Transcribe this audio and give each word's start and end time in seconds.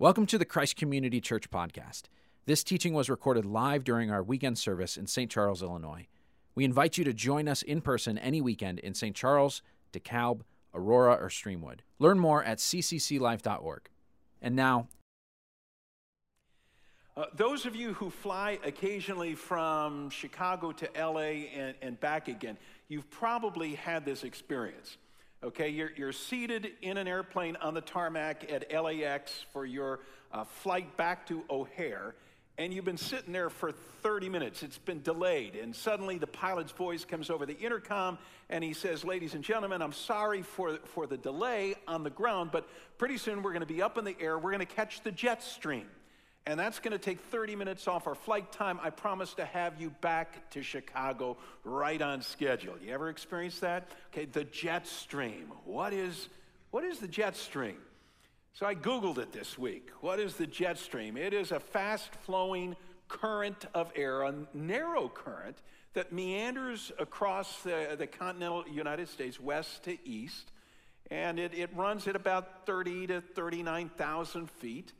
Welcome 0.00 0.26
to 0.26 0.38
the 0.38 0.44
Christ 0.44 0.76
Community 0.76 1.20
Church 1.20 1.50
podcast. 1.50 2.02
This 2.46 2.62
teaching 2.62 2.94
was 2.94 3.10
recorded 3.10 3.44
live 3.44 3.82
during 3.82 4.12
our 4.12 4.22
weekend 4.22 4.56
service 4.56 4.96
in 4.96 5.08
St. 5.08 5.28
Charles, 5.28 5.60
Illinois. 5.60 6.06
We 6.54 6.64
invite 6.64 6.98
you 6.98 7.02
to 7.02 7.12
join 7.12 7.48
us 7.48 7.62
in 7.62 7.80
person 7.80 8.16
any 8.16 8.40
weekend 8.40 8.78
in 8.78 8.94
St. 8.94 9.16
Charles, 9.16 9.60
DeKalb, 9.92 10.42
Aurora, 10.72 11.14
or 11.14 11.28
Streamwood. 11.28 11.80
Learn 11.98 12.20
more 12.20 12.44
at 12.44 12.58
ccclife.org. 12.58 13.88
And 14.40 14.54
now, 14.54 14.86
Uh, 17.16 17.24
those 17.34 17.66
of 17.66 17.74
you 17.74 17.94
who 17.94 18.08
fly 18.08 18.60
occasionally 18.64 19.34
from 19.34 20.08
Chicago 20.10 20.70
to 20.70 20.88
LA 20.96 21.48
and, 21.52 21.74
and 21.82 21.98
back 21.98 22.28
again, 22.28 22.56
you've 22.86 23.10
probably 23.10 23.74
had 23.74 24.04
this 24.04 24.22
experience. 24.22 24.96
Okay, 25.40 25.68
you're, 25.68 25.92
you're 25.94 26.10
seated 26.10 26.72
in 26.82 26.96
an 26.96 27.06
airplane 27.06 27.54
on 27.56 27.72
the 27.72 27.80
tarmac 27.80 28.50
at 28.50 28.72
LAX 28.72 29.44
for 29.52 29.64
your 29.64 30.00
uh, 30.32 30.42
flight 30.42 30.96
back 30.96 31.28
to 31.28 31.44
O'Hare, 31.48 32.16
and 32.58 32.74
you've 32.74 32.84
been 32.84 32.96
sitting 32.96 33.32
there 33.32 33.48
for 33.48 33.70
30 34.02 34.30
minutes. 34.30 34.64
It's 34.64 34.78
been 34.78 35.00
delayed, 35.00 35.54
and 35.54 35.76
suddenly 35.76 36.18
the 36.18 36.26
pilot's 36.26 36.72
voice 36.72 37.04
comes 37.04 37.30
over 37.30 37.46
the 37.46 37.56
intercom, 37.56 38.18
and 38.50 38.64
he 38.64 38.72
says, 38.72 39.04
Ladies 39.04 39.34
and 39.34 39.44
gentlemen, 39.44 39.80
I'm 39.80 39.92
sorry 39.92 40.42
for, 40.42 40.78
for 40.78 41.06
the 41.06 41.16
delay 41.16 41.76
on 41.86 42.02
the 42.02 42.10
ground, 42.10 42.50
but 42.50 42.68
pretty 42.98 43.16
soon 43.16 43.44
we're 43.44 43.52
going 43.52 43.60
to 43.60 43.66
be 43.66 43.80
up 43.80 43.96
in 43.96 44.04
the 44.04 44.16
air. 44.20 44.40
We're 44.40 44.50
going 44.50 44.66
to 44.66 44.66
catch 44.66 45.02
the 45.04 45.12
jet 45.12 45.44
stream 45.44 45.86
and 46.48 46.58
that's 46.58 46.78
going 46.78 46.92
to 46.92 46.98
take 46.98 47.20
30 47.20 47.56
minutes 47.56 47.86
off 47.86 48.06
our 48.06 48.14
flight 48.14 48.50
time. 48.52 48.80
I 48.82 48.88
promise 48.88 49.34
to 49.34 49.44
have 49.44 49.78
you 49.78 49.90
back 50.00 50.48
to 50.52 50.62
Chicago 50.62 51.36
right 51.62 52.00
on 52.00 52.22
schedule. 52.22 52.74
You 52.82 52.94
ever 52.94 53.10
experienced 53.10 53.60
that? 53.60 53.90
Okay, 54.10 54.24
the 54.24 54.44
jet 54.44 54.86
stream. 54.86 55.52
What 55.66 55.92
is, 55.92 56.30
what 56.70 56.84
is 56.84 57.00
the 57.00 57.06
jet 57.06 57.36
stream? 57.36 57.76
So 58.54 58.64
I 58.64 58.74
Googled 58.74 59.18
it 59.18 59.30
this 59.30 59.58
week. 59.58 59.90
What 60.00 60.18
is 60.18 60.36
the 60.36 60.46
jet 60.46 60.78
stream? 60.78 61.18
It 61.18 61.34
is 61.34 61.52
a 61.52 61.60
fast 61.60 62.14
flowing 62.24 62.76
current 63.08 63.66
of 63.74 63.92
air, 63.94 64.22
a 64.22 64.34
narrow 64.54 65.10
current 65.10 65.58
that 65.92 66.14
meanders 66.14 66.90
across 66.98 67.60
the, 67.60 67.94
the 67.98 68.06
continental 68.06 68.64
United 68.66 69.10
States, 69.10 69.38
west 69.38 69.82
to 69.84 69.98
east. 70.08 70.50
And 71.10 71.38
it, 71.38 71.52
it 71.52 71.68
runs 71.76 72.08
at 72.08 72.16
about 72.16 72.64
30 72.64 73.08
to 73.08 73.20
39,000 73.20 74.50
feet. 74.50 74.94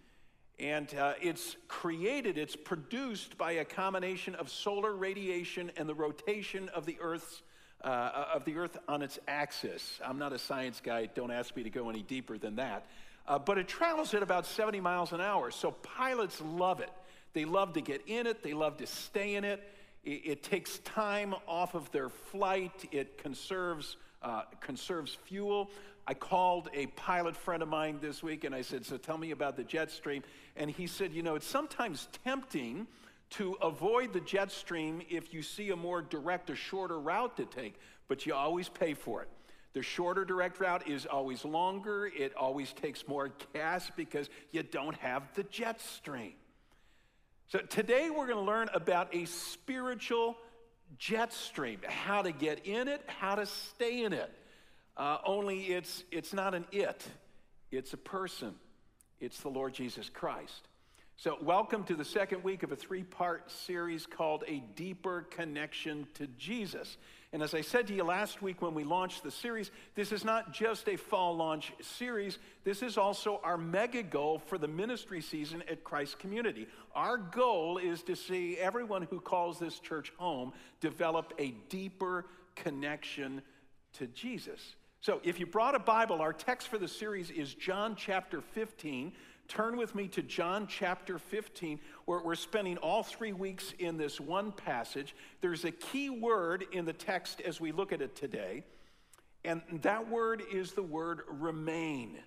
And 0.58 0.92
uh, 0.94 1.14
it's 1.22 1.56
created, 1.68 2.36
it's 2.36 2.56
produced 2.56 3.38
by 3.38 3.52
a 3.52 3.64
combination 3.64 4.34
of 4.34 4.48
solar 4.48 4.94
radiation 4.94 5.70
and 5.76 5.88
the 5.88 5.94
rotation 5.94 6.68
of 6.70 6.84
the 6.84 6.96
Earth's 7.00 7.42
uh, 7.82 8.24
of 8.34 8.44
the 8.44 8.56
Earth 8.56 8.76
on 8.88 9.02
its 9.02 9.18
axis. 9.28 10.00
I'm 10.04 10.18
not 10.18 10.32
a 10.32 10.38
science 10.38 10.80
guy, 10.82 11.06
don't 11.06 11.30
ask 11.30 11.54
me 11.56 11.62
to 11.62 11.70
go 11.70 11.88
any 11.90 12.02
deeper 12.02 12.38
than 12.38 12.56
that. 12.56 12.86
Uh, 13.26 13.38
but 13.38 13.58
it 13.58 13.68
travels 13.68 14.14
at 14.14 14.22
about 14.22 14.46
70 14.46 14.80
miles 14.80 15.12
an 15.12 15.20
hour, 15.20 15.50
so 15.50 15.70
pilots 15.70 16.40
love 16.40 16.80
it. 16.80 16.90
They 17.34 17.44
love 17.44 17.74
to 17.74 17.80
get 17.80 18.02
in 18.06 18.26
it, 18.26 18.42
they 18.42 18.54
love 18.54 18.78
to 18.78 18.86
stay 18.86 19.34
in 19.34 19.44
it. 19.44 19.62
It, 20.02 20.22
it 20.24 20.42
takes 20.42 20.78
time 20.80 21.34
off 21.46 21.74
of 21.74 21.90
their 21.92 22.08
flight, 22.08 22.84
it 22.90 23.18
conserves, 23.18 23.96
uh, 24.22 24.42
conserves 24.60 25.14
fuel. 25.26 25.70
I 26.08 26.14
called 26.14 26.70
a 26.72 26.86
pilot 26.86 27.36
friend 27.36 27.62
of 27.62 27.68
mine 27.68 27.98
this 28.00 28.22
week 28.22 28.44
and 28.44 28.54
I 28.54 28.62
said, 28.62 28.86
So 28.86 28.96
tell 28.96 29.18
me 29.18 29.32
about 29.32 29.56
the 29.56 29.62
jet 29.62 29.90
stream. 29.90 30.22
And 30.56 30.70
he 30.70 30.86
said, 30.86 31.12
You 31.12 31.22
know, 31.22 31.34
it's 31.34 31.46
sometimes 31.46 32.08
tempting 32.24 32.86
to 33.32 33.58
avoid 33.60 34.14
the 34.14 34.20
jet 34.20 34.50
stream 34.50 35.02
if 35.10 35.34
you 35.34 35.42
see 35.42 35.68
a 35.68 35.76
more 35.76 36.00
direct, 36.00 36.48
a 36.48 36.56
shorter 36.56 36.98
route 36.98 37.36
to 37.36 37.44
take, 37.44 37.74
but 38.08 38.24
you 38.24 38.32
always 38.32 38.70
pay 38.70 38.94
for 38.94 39.20
it. 39.20 39.28
The 39.74 39.82
shorter 39.82 40.24
direct 40.24 40.60
route 40.60 40.88
is 40.88 41.04
always 41.04 41.44
longer, 41.44 42.06
it 42.06 42.34
always 42.34 42.72
takes 42.72 43.06
more 43.06 43.30
gas 43.52 43.90
because 43.94 44.30
you 44.50 44.62
don't 44.62 44.96
have 44.96 45.24
the 45.34 45.42
jet 45.42 45.78
stream. 45.78 46.32
So 47.48 47.58
today 47.58 48.08
we're 48.08 48.26
going 48.26 48.38
to 48.38 48.50
learn 48.50 48.70
about 48.72 49.14
a 49.14 49.26
spiritual 49.26 50.38
jet 50.96 51.34
stream, 51.34 51.80
how 51.86 52.22
to 52.22 52.32
get 52.32 52.64
in 52.64 52.88
it, 52.88 53.02
how 53.06 53.34
to 53.34 53.44
stay 53.44 54.04
in 54.04 54.14
it. 54.14 54.32
Uh, 54.98 55.18
only 55.24 55.60
it's, 55.66 56.02
it's 56.10 56.32
not 56.32 56.56
an 56.56 56.64
it, 56.72 57.06
it's 57.70 57.92
a 57.92 57.96
person. 57.96 58.52
It's 59.20 59.40
the 59.40 59.48
Lord 59.48 59.72
Jesus 59.72 60.08
Christ. 60.08 60.66
So, 61.16 61.36
welcome 61.40 61.84
to 61.84 61.94
the 61.94 62.04
second 62.04 62.42
week 62.42 62.64
of 62.64 62.72
a 62.72 62.76
three 62.76 63.04
part 63.04 63.48
series 63.50 64.06
called 64.06 64.42
A 64.48 64.62
Deeper 64.74 65.22
Connection 65.30 66.08
to 66.14 66.26
Jesus. 66.38 66.96
And 67.32 67.42
as 67.42 67.54
I 67.54 67.60
said 67.60 67.86
to 67.88 67.94
you 67.94 68.02
last 68.02 68.42
week 68.42 68.60
when 68.60 68.74
we 68.74 68.82
launched 68.82 69.22
the 69.22 69.30
series, 69.30 69.70
this 69.94 70.10
is 70.10 70.24
not 70.24 70.52
just 70.52 70.88
a 70.88 70.96
fall 70.96 71.36
launch 71.36 71.72
series, 71.80 72.38
this 72.64 72.82
is 72.82 72.98
also 72.98 73.40
our 73.44 73.58
mega 73.58 74.02
goal 74.02 74.40
for 74.46 74.58
the 74.58 74.68
ministry 74.68 75.20
season 75.20 75.62
at 75.70 75.84
Christ 75.84 76.18
Community. 76.18 76.66
Our 76.94 77.18
goal 77.18 77.78
is 77.78 78.02
to 78.04 78.16
see 78.16 78.56
everyone 78.58 79.02
who 79.02 79.20
calls 79.20 79.60
this 79.60 79.78
church 79.78 80.12
home 80.18 80.52
develop 80.80 81.34
a 81.38 81.54
deeper 81.68 82.26
connection 82.56 83.42
to 83.94 84.06
Jesus. 84.08 84.60
So, 85.00 85.20
if 85.22 85.38
you 85.38 85.46
brought 85.46 85.76
a 85.76 85.78
Bible, 85.78 86.20
our 86.20 86.32
text 86.32 86.66
for 86.66 86.76
the 86.76 86.88
series 86.88 87.30
is 87.30 87.54
John 87.54 87.94
chapter 87.94 88.40
15. 88.40 89.12
Turn 89.46 89.76
with 89.76 89.94
me 89.94 90.08
to 90.08 90.22
John 90.22 90.66
chapter 90.66 91.20
15, 91.20 91.78
where 92.04 92.20
we're 92.20 92.34
spending 92.34 92.78
all 92.78 93.04
three 93.04 93.32
weeks 93.32 93.72
in 93.78 93.96
this 93.96 94.20
one 94.20 94.50
passage. 94.50 95.14
There's 95.40 95.64
a 95.64 95.70
key 95.70 96.10
word 96.10 96.66
in 96.72 96.84
the 96.84 96.92
text 96.92 97.40
as 97.42 97.60
we 97.60 97.70
look 97.70 97.92
at 97.92 98.02
it 98.02 98.16
today, 98.16 98.64
and 99.44 99.62
that 99.82 100.08
word 100.08 100.42
is 100.52 100.72
the 100.72 100.82
word 100.82 101.20
remain. 101.28 102.18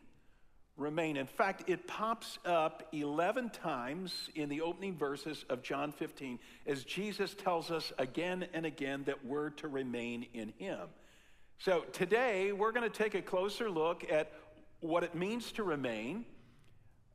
Remain. 0.77 1.17
In 1.17 1.27
fact, 1.27 1.69
it 1.69 1.85
pops 1.87 2.39
up 2.45 2.87
11 2.93 3.49
times 3.49 4.29
in 4.35 4.47
the 4.47 4.61
opening 4.61 4.97
verses 4.97 5.43
of 5.49 5.61
John 5.61 5.91
15 5.91 6.39
as 6.65 6.85
Jesus 6.85 7.35
tells 7.35 7.69
us 7.69 7.91
again 7.99 8.47
and 8.53 8.65
again 8.65 9.03
that 9.03 9.25
we're 9.25 9.49
to 9.49 9.67
remain 9.67 10.25
in 10.33 10.53
Him. 10.57 10.87
So 11.63 11.81
today 11.93 12.53
we're 12.53 12.71
going 12.71 12.89
to 12.89 12.97
take 12.97 13.13
a 13.13 13.21
closer 13.21 13.69
look 13.69 14.11
at 14.11 14.31
what 14.79 15.03
it 15.03 15.13
means 15.13 15.51
to 15.51 15.63
remain, 15.63 16.25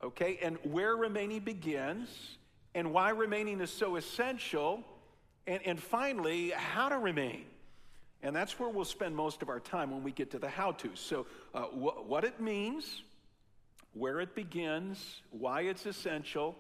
okay, 0.05 0.39
and 0.41 0.57
where 0.63 0.95
remaining 0.95 1.41
begins, 1.41 2.39
and 2.73 2.93
why 2.93 3.11
remaining 3.11 3.61
is 3.61 3.71
so 3.71 3.97
essential, 3.97 4.85
and, 5.49 5.61
and 5.67 5.83
finally, 5.83 6.51
how 6.51 6.89
to 6.89 6.97
remain. 6.97 7.47
And 8.23 8.37
that's 8.37 8.57
where 8.57 8.69
we'll 8.69 8.85
spend 8.85 9.17
most 9.17 9.43
of 9.43 9.49
our 9.49 9.59
time 9.59 9.91
when 9.91 10.05
we 10.05 10.13
get 10.13 10.31
to 10.31 10.39
the 10.39 10.49
how 10.49 10.71
to. 10.71 10.91
So, 10.95 11.27
uh, 11.53 11.63
wh- 11.63 12.09
what 12.09 12.23
it 12.23 12.41
means, 12.41 13.03
where 13.95 14.21
it 14.21 14.37
begins, 14.37 15.23
why 15.33 15.63
it's 15.63 15.87
essential, 15.87 16.55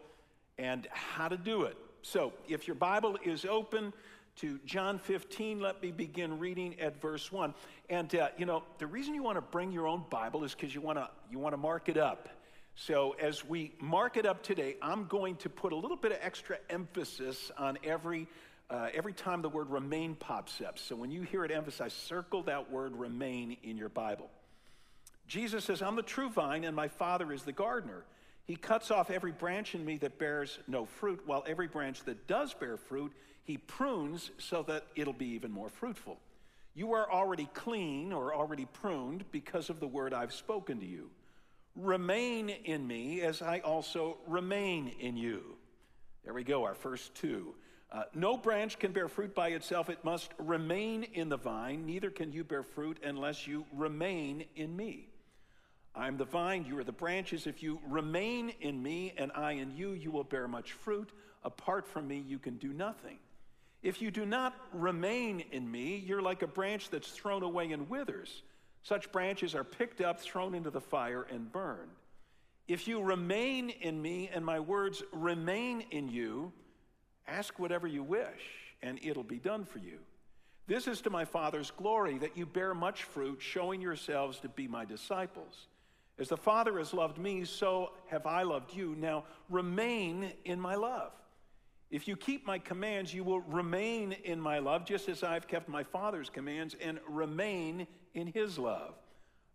and 0.58 0.88
how 0.90 1.28
to 1.28 1.36
do 1.36 1.62
it. 1.62 1.76
So, 2.02 2.32
if 2.48 2.66
your 2.66 2.74
Bible 2.74 3.16
is 3.24 3.44
open, 3.44 3.92
to 4.36 4.58
John 4.66 4.98
15. 4.98 5.60
Let 5.60 5.82
me 5.82 5.90
begin 5.90 6.38
reading 6.38 6.78
at 6.78 7.00
verse 7.00 7.32
1. 7.32 7.54
And, 7.88 8.14
uh, 8.14 8.28
you 8.36 8.44
know, 8.44 8.62
the 8.78 8.86
reason 8.86 9.14
you 9.14 9.22
want 9.22 9.36
to 9.36 9.42
bring 9.42 9.72
your 9.72 9.86
own 9.86 10.04
Bible 10.10 10.44
is 10.44 10.54
because 10.54 10.74
you 10.74 10.80
want 10.80 10.98
to 10.98 11.08
you 11.30 11.38
want 11.38 11.54
to 11.54 11.58
mark 11.58 11.88
it 11.88 11.96
up. 11.96 12.28
So 12.74 13.16
as 13.18 13.44
we 13.44 13.72
mark 13.80 14.18
it 14.18 14.26
up 14.26 14.42
today, 14.42 14.76
I'm 14.82 15.06
going 15.06 15.36
to 15.36 15.48
put 15.48 15.72
a 15.72 15.76
little 15.76 15.96
bit 15.96 16.12
of 16.12 16.18
extra 16.20 16.58
emphasis 16.68 17.50
on 17.56 17.78
every 17.82 18.28
uh, 18.68 18.88
every 18.92 19.12
time 19.12 19.42
the 19.42 19.48
word 19.48 19.70
remain 19.70 20.14
pops 20.14 20.60
up. 20.60 20.78
So 20.78 20.96
when 20.96 21.10
you 21.10 21.22
hear 21.22 21.44
it 21.44 21.50
emphasized, 21.50 21.96
circle 21.96 22.42
that 22.44 22.70
word 22.70 22.94
remain 22.94 23.56
in 23.62 23.76
your 23.76 23.88
Bible. 23.88 24.28
Jesus 25.28 25.64
says, 25.64 25.82
I'm 25.82 25.96
the 25.96 26.02
true 26.02 26.28
vine, 26.28 26.64
and 26.64 26.76
my 26.76 26.88
Father 26.88 27.32
is 27.32 27.42
the 27.42 27.52
gardener. 27.52 28.04
He 28.44 28.54
cuts 28.54 28.90
off 28.90 29.10
every 29.10 29.32
branch 29.32 29.74
in 29.74 29.84
me 29.84 29.96
that 29.98 30.18
bears 30.18 30.58
no 30.68 30.84
fruit, 30.84 31.22
while 31.26 31.44
every 31.48 31.66
branch 31.66 32.04
that 32.04 32.28
does 32.28 32.54
bear 32.54 32.76
fruit, 32.76 33.12
he 33.46 33.56
prunes 33.56 34.32
so 34.38 34.62
that 34.64 34.86
it'll 34.96 35.12
be 35.12 35.28
even 35.28 35.52
more 35.52 35.68
fruitful. 35.68 36.18
You 36.74 36.92
are 36.92 37.10
already 37.10 37.48
clean 37.54 38.12
or 38.12 38.34
already 38.34 38.66
pruned 38.66 39.24
because 39.30 39.70
of 39.70 39.80
the 39.80 39.86
word 39.86 40.12
I've 40.12 40.32
spoken 40.32 40.80
to 40.80 40.86
you. 40.86 41.10
Remain 41.76 42.50
in 42.50 42.86
me 42.86 43.20
as 43.20 43.40
I 43.40 43.60
also 43.60 44.18
remain 44.26 44.92
in 44.98 45.16
you. 45.16 45.56
There 46.24 46.34
we 46.34 46.42
go, 46.42 46.64
our 46.64 46.74
first 46.74 47.14
two. 47.14 47.54
Uh, 47.92 48.02
no 48.14 48.36
branch 48.36 48.80
can 48.80 48.90
bear 48.90 49.06
fruit 49.06 49.32
by 49.32 49.48
itself, 49.50 49.88
it 49.88 50.04
must 50.04 50.32
remain 50.38 51.04
in 51.04 51.28
the 51.28 51.36
vine. 51.36 51.86
Neither 51.86 52.10
can 52.10 52.32
you 52.32 52.42
bear 52.42 52.64
fruit 52.64 52.98
unless 53.04 53.46
you 53.46 53.64
remain 53.72 54.44
in 54.56 54.74
me. 54.74 55.08
I'm 55.94 56.16
the 56.16 56.24
vine, 56.24 56.66
you 56.68 56.76
are 56.78 56.84
the 56.84 56.92
branches. 56.92 57.46
If 57.46 57.62
you 57.62 57.78
remain 57.88 58.52
in 58.60 58.82
me 58.82 59.14
and 59.16 59.30
I 59.34 59.52
in 59.52 59.76
you, 59.76 59.92
you 59.92 60.10
will 60.10 60.24
bear 60.24 60.48
much 60.48 60.72
fruit. 60.72 61.10
Apart 61.44 61.86
from 61.86 62.08
me, 62.08 62.24
you 62.26 62.38
can 62.38 62.56
do 62.56 62.72
nothing. 62.72 63.18
If 63.86 64.02
you 64.02 64.10
do 64.10 64.26
not 64.26 64.52
remain 64.72 65.44
in 65.52 65.70
me, 65.70 66.02
you're 66.04 66.20
like 66.20 66.42
a 66.42 66.48
branch 66.48 66.90
that's 66.90 67.08
thrown 67.08 67.44
away 67.44 67.70
and 67.70 67.88
withers. 67.88 68.42
Such 68.82 69.12
branches 69.12 69.54
are 69.54 69.62
picked 69.62 70.00
up, 70.00 70.18
thrown 70.18 70.56
into 70.56 70.70
the 70.70 70.80
fire, 70.80 71.24
and 71.30 71.52
burned. 71.52 71.92
If 72.66 72.88
you 72.88 73.00
remain 73.00 73.70
in 73.70 74.02
me 74.02 74.28
and 74.34 74.44
my 74.44 74.58
words 74.58 75.04
remain 75.12 75.84
in 75.92 76.08
you, 76.08 76.52
ask 77.28 77.60
whatever 77.60 77.86
you 77.86 78.02
wish, 78.02 78.74
and 78.82 78.98
it'll 79.04 79.22
be 79.22 79.38
done 79.38 79.64
for 79.64 79.78
you. 79.78 79.98
This 80.66 80.88
is 80.88 81.00
to 81.02 81.10
my 81.10 81.24
Father's 81.24 81.70
glory 81.70 82.18
that 82.18 82.36
you 82.36 82.44
bear 82.44 82.74
much 82.74 83.04
fruit, 83.04 83.40
showing 83.40 83.80
yourselves 83.80 84.40
to 84.40 84.48
be 84.48 84.66
my 84.66 84.84
disciples. 84.84 85.68
As 86.18 86.28
the 86.28 86.36
Father 86.36 86.76
has 86.78 86.92
loved 86.92 87.18
me, 87.18 87.44
so 87.44 87.92
have 88.08 88.26
I 88.26 88.42
loved 88.42 88.74
you. 88.74 88.96
Now 88.98 89.26
remain 89.48 90.32
in 90.44 90.58
my 90.58 90.74
love. 90.74 91.12
If 91.90 92.08
you 92.08 92.16
keep 92.16 92.46
my 92.46 92.58
commands, 92.58 93.14
you 93.14 93.22
will 93.22 93.40
remain 93.40 94.12
in 94.24 94.40
my 94.40 94.58
love, 94.58 94.84
just 94.84 95.08
as 95.08 95.22
I've 95.22 95.46
kept 95.46 95.68
my 95.68 95.84
Father's 95.84 96.28
commands 96.28 96.74
and 96.80 96.98
remain 97.08 97.86
in 98.14 98.26
his 98.26 98.58
love. 98.58 98.94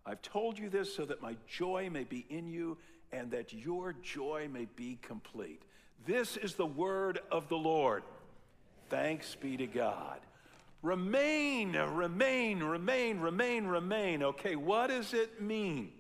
I've 0.05 0.21
told 0.21 0.57
you 0.57 0.69
this 0.69 0.95
so 0.95 1.05
that 1.05 1.21
my 1.21 1.35
joy 1.47 1.89
may 1.91 2.05
be 2.05 2.25
in 2.29 2.47
you 2.47 2.77
and 3.11 3.29
that 3.31 3.53
your 3.53 3.93
joy 3.93 4.47
may 4.51 4.65
be 4.75 4.97
complete. 5.01 5.61
This 6.05 6.37
is 6.37 6.55
the 6.55 6.65
word 6.65 7.19
of 7.29 7.49
the 7.49 7.57
Lord. 7.57 8.03
Thanks 8.89 9.35
be 9.35 9.57
to 9.57 9.67
God. 9.67 10.19
Remain, 10.81 11.73
remain, 11.73 12.63
remain, 12.63 13.19
remain, 13.19 13.65
remain. 13.67 14.23
Okay, 14.23 14.55
what 14.55 14.87
does 14.87 15.13
it 15.13 15.41
mean? 15.41 15.91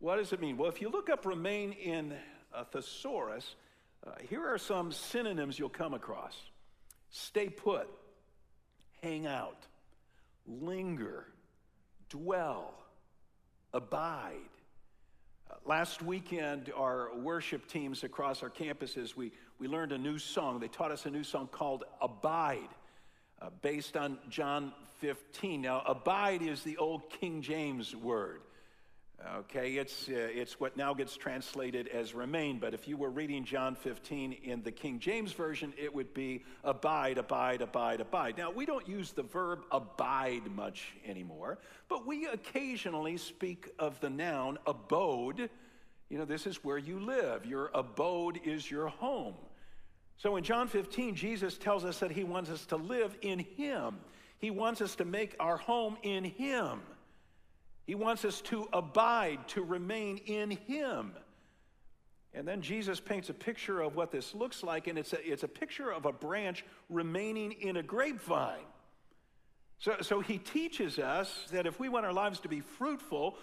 What 0.00 0.16
does 0.16 0.32
it 0.32 0.40
mean? 0.40 0.56
Well, 0.56 0.68
if 0.68 0.80
you 0.80 0.88
look 0.88 1.08
up 1.08 1.24
remain 1.24 1.72
in 1.72 2.14
a 2.52 2.64
thesaurus, 2.64 3.54
uh, 4.06 4.10
here 4.28 4.46
are 4.46 4.58
some 4.58 4.92
synonyms 4.92 5.58
you'll 5.58 5.68
come 5.68 5.94
across 5.94 6.36
stay 7.10 7.48
put, 7.48 7.88
hang 9.02 9.26
out, 9.26 9.66
linger, 10.46 11.26
dwell, 12.10 12.74
abide. 13.72 14.36
Uh, 15.50 15.54
last 15.64 16.02
weekend, 16.02 16.70
our 16.76 17.16
worship 17.16 17.66
teams 17.66 18.04
across 18.04 18.42
our 18.42 18.50
campuses, 18.50 19.16
we, 19.16 19.32
we 19.58 19.68
learned 19.68 19.92
a 19.92 19.98
new 19.98 20.18
song. 20.18 20.60
They 20.60 20.68
taught 20.68 20.92
us 20.92 21.06
a 21.06 21.10
new 21.10 21.24
song 21.24 21.48
called 21.50 21.84
Abide, 22.00 22.68
uh, 23.40 23.50
based 23.62 23.96
on 23.96 24.18
John 24.28 24.72
15. 25.00 25.62
Now, 25.62 25.82
abide 25.86 26.42
is 26.42 26.62
the 26.62 26.76
old 26.76 27.08
King 27.10 27.40
James 27.40 27.94
word. 27.94 28.40
Okay, 29.26 29.74
it's, 29.74 30.08
uh, 30.08 30.12
it's 30.14 30.60
what 30.60 30.76
now 30.76 30.94
gets 30.94 31.16
translated 31.16 31.88
as 31.88 32.14
remain, 32.14 32.60
but 32.60 32.72
if 32.72 32.86
you 32.86 32.96
were 32.96 33.10
reading 33.10 33.44
John 33.44 33.74
15 33.74 34.32
in 34.44 34.62
the 34.62 34.70
King 34.70 35.00
James 35.00 35.32
Version, 35.32 35.74
it 35.76 35.92
would 35.92 36.14
be 36.14 36.44
abide, 36.62 37.18
abide, 37.18 37.60
abide, 37.60 38.00
abide. 38.00 38.38
Now, 38.38 38.52
we 38.52 38.64
don't 38.64 38.88
use 38.88 39.10
the 39.10 39.24
verb 39.24 39.64
abide 39.72 40.46
much 40.54 40.92
anymore, 41.04 41.58
but 41.88 42.06
we 42.06 42.26
occasionally 42.26 43.16
speak 43.16 43.68
of 43.76 43.98
the 43.98 44.08
noun 44.08 44.56
abode. 44.68 45.50
You 46.10 46.18
know, 46.18 46.24
this 46.24 46.46
is 46.46 46.62
where 46.62 46.78
you 46.78 47.00
live, 47.00 47.44
your 47.44 47.72
abode 47.74 48.38
is 48.44 48.70
your 48.70 48.86
home. 48.86 49.34
So 50.16 50.36
in 50.36 50.44
John 50.44 50.68
15, 50.68 51.16
Jesus 51.16 51.58
tells 51.58 51.84
us 51.84 51.98
that 51.98 52.12
he 52.12 52.22
wants 52.22 52.50
us 52.50 52.66
to 52.66 52.76
live 52.76 53.16
in 53.20 53.40
him, 53.40 53.98
he 54.38 54.52
wants 54.52 54.80
us 54.80 54.94
to 54.96 55.04
make 55.04 55.34
our 55.40 55.56
home 55.56 55.96
in 56.04 56.22
him. 56.22 56.82
He 57.88 57.94
wants 57.94 58.26
us 58.26 58.42
to 58.42 58.68
abide, 58.70 59.48
to 59.48 59.62
remain 59.62 60.18
in 60.18 60.50
Him. 60.50 61.14
And 62.34 62.46
then 62.46 62.60
Jesus 62.60 63.00
paints 63.00 63.30
a 63.30 63.34
picture 63.34 63.80
of 63.80 63.96
what 63.96 64.12
this 64.12 64.34
looks 64.34 64.62
like, 64.62 64.88
and 64.88 64.98
it's 64.98 65.14
a, 65.14 65.26
it's 65.26 65.42
a 65.42 65.48
picture 65.48 65.90
of 65.90 66.04
a 66.04 66.12
branch 66.12 66.66
remaining 66.90 67.52
in 67.52 67.78
a 67.78 67.82
grapevine. 67.82 68.66
So, 69.78 69.96
so 70.02 70.20
he 70.20 70.36
teaches 70.36 70.98
us 70.98 71.48
that 71.50 71.66
if 71.66 71.80
we 71.80 71.88
want 71.88 72.04
our 72.04 72.12
lives 72.12 72.40
to 72.40 72.48
be 72.48 72.60
fruitful, 72.60 73.38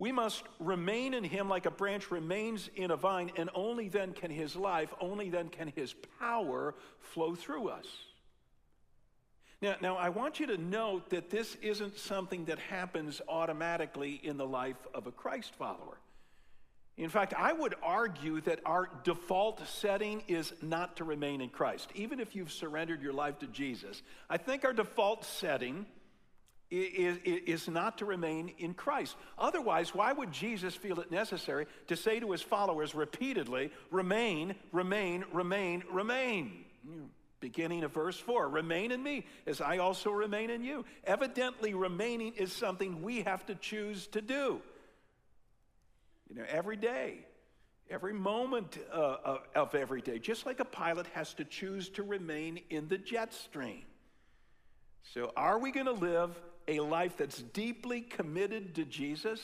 we 0.00 0.10
must 0.10 0.42
remain 0.58 1.14
in 1.14 1.22
him 1.22 1.48
like 1.48 1.64
a 1.64 1.70
branch 1.70 2.10
remains 2.10 2.68
in 2.74 2.90
a 2.90 2.96
vine, 2.96 3.30
and 3.36 3.48
only 3.54 3.88
then 3.88 4.12
can 4.12 4.32
his 4.32 4.56
life, 4.56 4.92
only 5.00 5.30
then 5.30 5.50
can 5.50 5.68
his 5.68 5.94
power 6.18 6.74
flow 6.98 7.36
through 7.36 7.68
us. 7.68 7.86
Now, 9.64 9.76
now, 9.80 9.96
I 9.96 10.10
want 10.10 10.40
you 10.40 10.46
to 10.48 10.58
note 10.58 11.08
that 11.08 11.30
this 11.30 11.56
isn't 11.62 11.96
something 11.96 12.44
that 12.44 12.58
happens 12.58 13.22
automatically 13.26 14.20
in 14.22 14.36
the 14.36 14.44
life 14.44 14.76
of 14.92 15.06
a 15.06 15.10
Christ 15.10 15.54
follower. 15.54 15.96
In 16.98 17.08
fact, 17.08 17.32
I 17.32 17.54
would 17.54 17.74
argue 17.82 18.42
that 18.42 18.60
our 18.66 18.90
default 19.04 19.66
setting 19.66 20.22
is 20.28 20.52
not 20.60 20.98
to 20.98 21.04
remain 21.04 21.40
in 21.40 21.48
Christ. 21.48 21.88
Even 21.94 22.20
if 22.20 22.36
you've 22.36 22.52
surrendered 22.52 23.00
your 23.00 23.14
life 23.14 23.38
to 23.38 23.46
Jesus, 23.46 24.02
I 24.28 24.36
think 24.36 24.66
our 24.66 24.74
default 24.74 25.24
setting 25.24 25.86
is, 26.70 27.16
is, 27.24 27.66
not 27.66 27.96
to 27.98 28.04
remain 28.04 28.52
in 28.58 28.74
Christ. 28.74 29.16
Otherwise, 29.38 29.94
why 29.94 30.12
would 30.12 30.30
Jesus 30.30 30.74
feel 30.74 31.00
it 31.00 31.10
necessary 31.10 31.64
to 31.86 31.96
say 31.96 32.20
to 32.20 32.32
his 32.32 32.42
followers 32.42 32.94
repeatedly, 32.94 33.70
remain, 33.90 34.56
remain, 34.72 35.24
remain, 35.32 35.84
remain? 35.90 36.66
Beginning 37.44 37.84
of 37.84 37.92
verse 37.92 38.18
4 38.18 38.48
remain 38.48 38.90
in 38.90 39.02
me 39.02 39.26
as 39.46 39.60
I 39.60 39.76
also 39.76 40.10
remain 40.10 40.48
in 40.48 40.64
you. 40.64 40.86
Evidently, 41.04 41.74
remaining 41.74 42.32
is 42.36 42.54
something 42.54 43.02
we 43.02 43.20
have 43.20 43.44
to 43.46 43.54
choose 43.54 44.06
to 44.08 44.22
do. 44.22 44.62
You 46.30 46.36
know, 46.36 46.44
every 46.48 46.76
day, 46.76 47.18
every 47.90 48.14
moment 48.14 48.78
uh, 48.90 49.16
of, 49.22 49.38
of 49.54 49.74
every 49.74 50.00
day, 50.00 50.18
just 50.18 50.46
like 50.46 50.58
a 50.60 50.64
pilot 50.64 51.06
has 51.08 51.34
to 51.34 51.44
choose 51.44 51.90
to 51.90 52.02
remain 52.02 52.60
in 52.70 52.88
the 52.88 52.96
jet 52.96 53.34
stream. 53.34 53.82
So, 55.12 55.30
are 55.36 55.58
we 55.58 55.70
going 55.70 55.84
to 55.84 55.92
live 55.92 56.30
a 56.66 56.80
life 56.80 57.18
that's 57.18 57.42
deeply 57.42 58.00
committed 58.00 58.74
to 58.76 58.86
Jesus? 58.86 59.42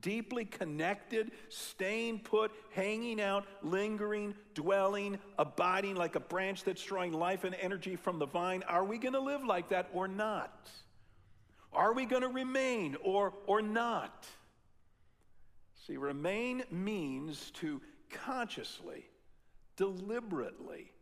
Deeply 0.00 0.44
connected, 0.44 1.32
staying 1.48 2.20
put, 2.20 2.50
hanging 2.70 3.20
out, 3.20 3.46
lingering, 3.62 4.34
dwelling, 4.54 5.18
abiding 5.38 5.96
like 5.96 6.14
a 6.14 6.20
branch 6.20 6.64
that's 6.64 6.82
drawing 6.82 7.12
life 7.12 7.44
and 7.44 7.54
energy 7.60 7.96
from 7.96 8.18
the 8.18 8.26
vine. 8.26 8.62
Are 8.68 8.84
we 8.84 8.98
going 8.98 9.14
to 9.14 9.20
live 9.20 9.44
like 9.44 9.68
that 9.70 9.88
or 9.92 10.08
not? 10.08 10.70
Are 11.72 11.92
we 11.92 12.06
going 12.06 12.22
to 12.22 12.28
remain 12.28 12.96
or, 13.02 13.34
or 13.46 13.60
not? 13.60 14.26
See, 15.86 15.96
remain 15.96 16.64
means 16.70 17.50
to 17.52 17.80
consciously, 18.10 19.06
deliberately, 19.76 20.92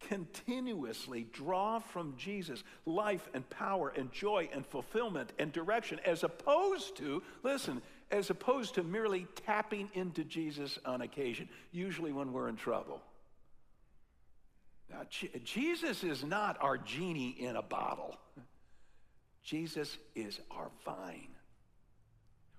continuously 0.00 1.26
draw 1.32 1.78
from 1.78 2.14
Jesus 2.16 2.64
life 2.86 3.28
and 3.34 3.48
power 3.50 3.92
and 3.96 4.12
joy 4.12 4.48
and 4.52 4.66
fulfillment 4.66 5.32
and 5.38 5.52
direction, 5.52 6.00
as 6.04 6.24
opposed 6.24 6.96
to, 6.96 7.22
listen, 7.42 7.82
as 8.12 8.28
opposed 8.28 8.74
to 8.74 8.82
merely 8.82 9.26
tapping 9.46 9.90
into 9.94 10.22
Jesus 10.22 10.78
on 10.84 11.00
occasion, 11.00 11.48
usually 11.72 12.12
when 12.12 12.32
we're 12.32 12.48
in 12.48 12.56
trouble. 12.56 13.00
Now, 14.90 15.02
Jesus 15.42 16.04
is 16.04 16.22
not 16.22 16.58
our 16.60 16.76
genie 16.76 17.34
in 17.38 17.56
a 17.56 17.62
bottle. 17.62 18.16
Jesus 19.42 19.96
is 20.14 20.38
our 20.50 20.70
vine. 20.84 21.30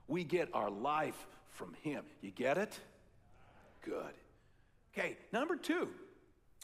We 0.08 0.24
get 0.24 0.50
our 0.54 0.72
life 0.72 1.28
from 1.52 1.76
him. 1.84 2.04
You 2.22 2.32
get 2.32 2.58
it? 2.58 2.78
Good. 3.86 4.14
Okay, 4.92 5.18
number 5.32 5.56
two, 5.56 5.88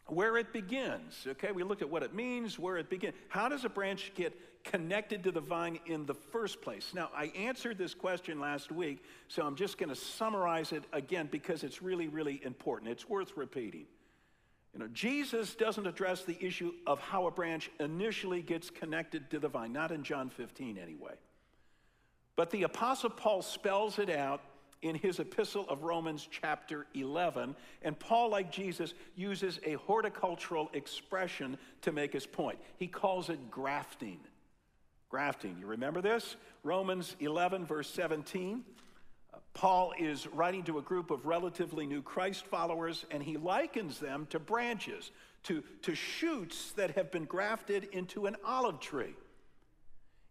where 0.07 0.37
it 0.37 0.51
begins. 0.51 1.25
Okay, 1.27 1.51
we 1.51 1.63
looked 1.63 1.83
at 1.83 1.89
what 1.89 2.01
it 2.01 2.15
means, 2.15 2.57
where 2.57 2.77
it 2.77 2.89
begins. 2.89 3.13
How 3.27 3.49
does 3.49 3.65
a 3.65 3.69
branch 3.69 4.11
get 4.15 4.33
connected 4.63 5.23
to 5.23 5.31
the 5.31 5.41
vine 5.41 5.79
in 5.85 6.05
the 6.05 6.13
first 6.13 6.61
place? 6.61 6.91
Now, 6.93 7.09
I 7.15 7.25
answered 7.35 7.77
this 7.77 7.93
question 7.93 8.39
last 8.39 8.71
week, 8.71 9.03
so 9.27 9.45
I'm 9.45 9.55
just 9.55 9.77
going 9.77 9.89
to 9.89 9.95
summarize 9.95 10.71
it 10.71 10.83
again 10.93 11.27
because 11.31 11.63
it's 11.63 11.81
really, 11.81 12.07
really 12.07 12.41
important. 12.43 12.91
It's 12.91 13.07
worth 13.07 13.35
repeating. 13.35 13.85
You 14.73 14.79
know, 14.79 14.87
Jesus 14.93 15.55
doesn't 15.55 15.87
address 15.87 16.23
the 16.23 16.37
issue 16.43 16.73
of 16.85 16.99
how 16.99 17.25
a 17.25 17.31
branch 17.31 17.71
initially 17.79 18.41
gets 18.41 18.69
connected 18.69 19.29
to 19.31 19.39
the 19.39 19.47
vine, 19.47 19.73
not 19.73 19.91
in 19.91 20.03
John 20.03 20.29
15 20.29 20.77
anyway. 20.77 21.15
But 22.35 22.51
the 22.51 22.63
Apostle 22.63 23.09
Paul 23.09 23.41
spells 23.41 23.99
it 23.99 24.09
out 24.09 24.41
in 24.81 24.95
his 24.95 25.19
epistle 25.19 25.65
of 25.67 25.83
Romans, 25.83 26.27
chapter 26.31 26.85
11. 26.93 27.55
And 27.81 27.99
Paul, 27.99 28.29
like 28.29 28.51
Jesus, 28.51 28.93
uses 29.15 29.59
a 29.65 29.73
horticultural 29.73 30.69
expression 30.73 31.57
to 31.81 31.91
make 31.91 32.13
his 32.13 32.25
point. 32.25 32.59
He 32.77 32.87
calls 32.87 33.29
it 33.29 33.51
grafting. 33.51 34.19
Grafting. 35.09 35.57
You 35.59 35.65
remember 35.65 36.01
this? 36.01 36.35
Romans 36.63 37.15
11, 37.19 37.65
verse 37.65 37.89
17. 37.89 38.63
Uh, 39.33 39.37
Paul 39.53 39.93
is 39.97 40.27
writing 40.27 40.63
to 40.63 40.77
a 40.77 40.81
group 40.81 41.11
of 41.11 41.25
relatively 41.25 41.85
new 41.85 42.01
Christ 42.01 42.45
followers, 42.45 43.05
and 43.11 43.21
he 43.21 43.37
likens 43.37 43.99
them 43.99 44.27
to 44.29 44.39
branches, 44.39 45.11
to, 45.43 45.63
to 45.81 45.95
shoots 45.95 46.73
that 46.73 46.91
have 46.91 47.11
been 47.11 47.25
grafted 47.25 47.85
into 47.91 48.27
an 48.27 48.35
olive 48.45 48.79
tree. 48.79 49.15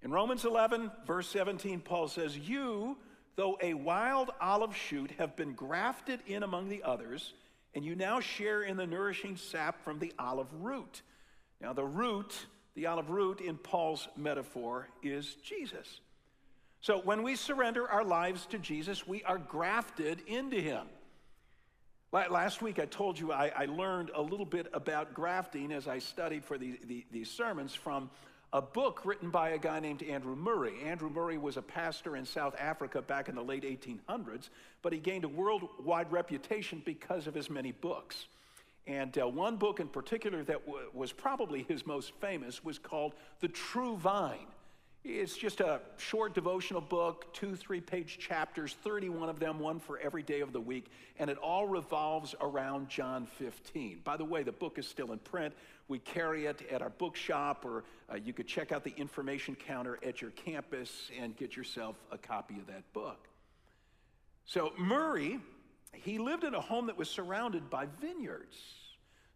In 0.02 0.12
Romans 0.12 0.44
11, 0.44 0.92
verse 1.06 1.28
17, 1.28 1.80
Paul 1.80 2.06
says, 2.08 2.38
You 2.38 2.96
though 3.38 3.56
a 3.62 3.72
wild 3.72 4.32
olive 4.40 4.74
shoot, 4.74 5.12
have 5.16 5.36
been 5.36 5.54
grafted 5.54 6.18
in 6.26 6.42
among 6.42 6.68
the 6.68 6.82
others, 6.82 7.34
and 7.72 7.84
you 7.84 7.94
now 7.94 8.18
share 8.18 8.62
in 8.62 8.76
the 8.76 8.86
nourishing 8.86 9.36
sap 9.36 9.80
from 9.84 10.00
the 10.00 10.12
olive 10.18 10.52
root. 10.54 11.02
Now, 11.60 11.72
the 11.72 11.84
root, 11.84 12.34
the 12.78 12.86
olive 12.86 13.10
root 13.10 13.40
in 13.40 13.56
Paul's 13.56 14.06
metaphor, 14.16 14.88
is 15.02 15.34
Jesus. 15.42 16.00
So, 16.80 17.00
when 17.00 17.24
we 17.24 17.34
surrender 17.34 17.88
our 17.90 18.04
lives 18.04 18.46
to 18.46 18.58
Jesus, 18.58 19.04
we 19.04 19.24
are 19.24 19.36
grafted 19.36 20.20
into 20.28 20.60
him. 20.60 20.86
Last 22.12 22.62
week, 22.62 22.78
I 22.78 22.84
told 22.84 23.18
you 23.18 23.32
I, 23.32 23.50
I 23.54 23.64
learned 23.64 24.12
a 24.14 24.22
little 24.22 24.46
bit 24.46 24.68
about 24.72 25.12
grafting 25.12 25.72
as 25.72 25.88
I 25.88 25.98
studied 25.98 26.44
for 26.44 26.56
the, 26.56 26.78
the, 26.86 27.04
these 27.10 27.28
sermons 27.28 27.74
from 27.74 28.10
a 28.52 28.62
book 28.62 29.04
written 29.04 29.30
by 29.30 29.50
a 29.50 29.58
guy 29.58 29.80
named 29.80 30.04
Andrew 30.04 30.36
Murray. 30.36 30.74
Andrew 30.84 31.10
Murray 31.10 31.36
was 31.36 31.56
a 31.56 31.62
pastor 31.62 32.16
in 32.16 32.24
South 32.24 32.54
Africa 32.60 33.02
back 33.02 33.28
in 33.28 33.34
the 33.34 33.42
late 33.42 33.64
1800s, 33.64 34.50
but 34.82 34.92
he 34.92 35.00
gained 35.00 35.24
a 35.24 35.28
worldwide 35.28 36.12
reputation 36.12 36.80
because 36.86 37.26
of 37.26 37.34
his 37.34 37.50
many 37.50 37.72
books. 37.72 38.28
And 38.88 39.16
uh, 39.18 39.28
one 39.28 39.56
book 39.56 39.80
in 39.80 39.88
particular 39.88 40.42
that 40.44 40.64
w- 40.66 40.86
was 40.94 41.12
probably 41.12 41.62
his 41.68 41.86
most 41.86 42.12
famous 42.20 42.64
was 42.64 42.78
called 42.78 43.12
The 43.40 43.48
True 43.48 43.96
Vine. 43.98 44.46
It's 45.04 45.36
just 45.36 45.60
a 45.60 45.80
short 45.98 46.34
devotional 46.34 46.80
book, 46.80 47.32
two, 47.32 47.54
three 47.54 47.80
page 47.80 48.18
chapters, 48.18 48.74
31 48.82 49.28
of 49.28 49.38
them, 49.38 49.60
one 49.60 49.78
for 49.78 49.98
every 49.98 50.22
day 50.22 50.40
of 50.40 50.52
the 50.52 50.60
week, 50.60 50.90
and 51.18 51.30
it 51.30 51.36
all 51.38 51.68
revolves 51.68 52.34
around 52.40 52.88
John 52.88 53.26
15. 53.26 54.00
By 54.04 54.16
the 54.16 54.24
way, 54.24 54.42
the 54.42 54.52
book 54.52 54.78
is 54.78 54.88
still 54.88 55.12
in 55.12 55.18
print. 55.18 55.54
We 55.86 55.98
carry 55.98 56.46
it 56.46 56.62
at 56.70 56.82
our 56.82 56.90
bookshop, 56.90 57.64
or 57.64 57.84
uh, 58.10 58.16
you 58.16 58.32
could 58.32 58.46
check 58.46 58.72
out 58.72 58.84
the 58.84 58.94
information 58.96 59.54
counter 59.54 59.98
at 60.02 60.20
your 60.20 60.30
campus 60.32 61.10
and 61.18 61.36
get 61.36 61.56
yourself 61.56 61.96
a 62.10 62.18
copy 62.18 62.58
of 62.58 62.66
that 62.66 62.90
book. 62.92 63.28
So, 64.46 64.72
Murray, 64.78 65.40
he 65.92 66.18
lived 66.18 66.44
in 66.44 66.54
a 66.54 66.60
home 66.60 66.86
that 66.86 66.98
was 66.98 67.08
surrounded 67.08 67.70
by 67.70 67.86
vineyards. 68.00 68.56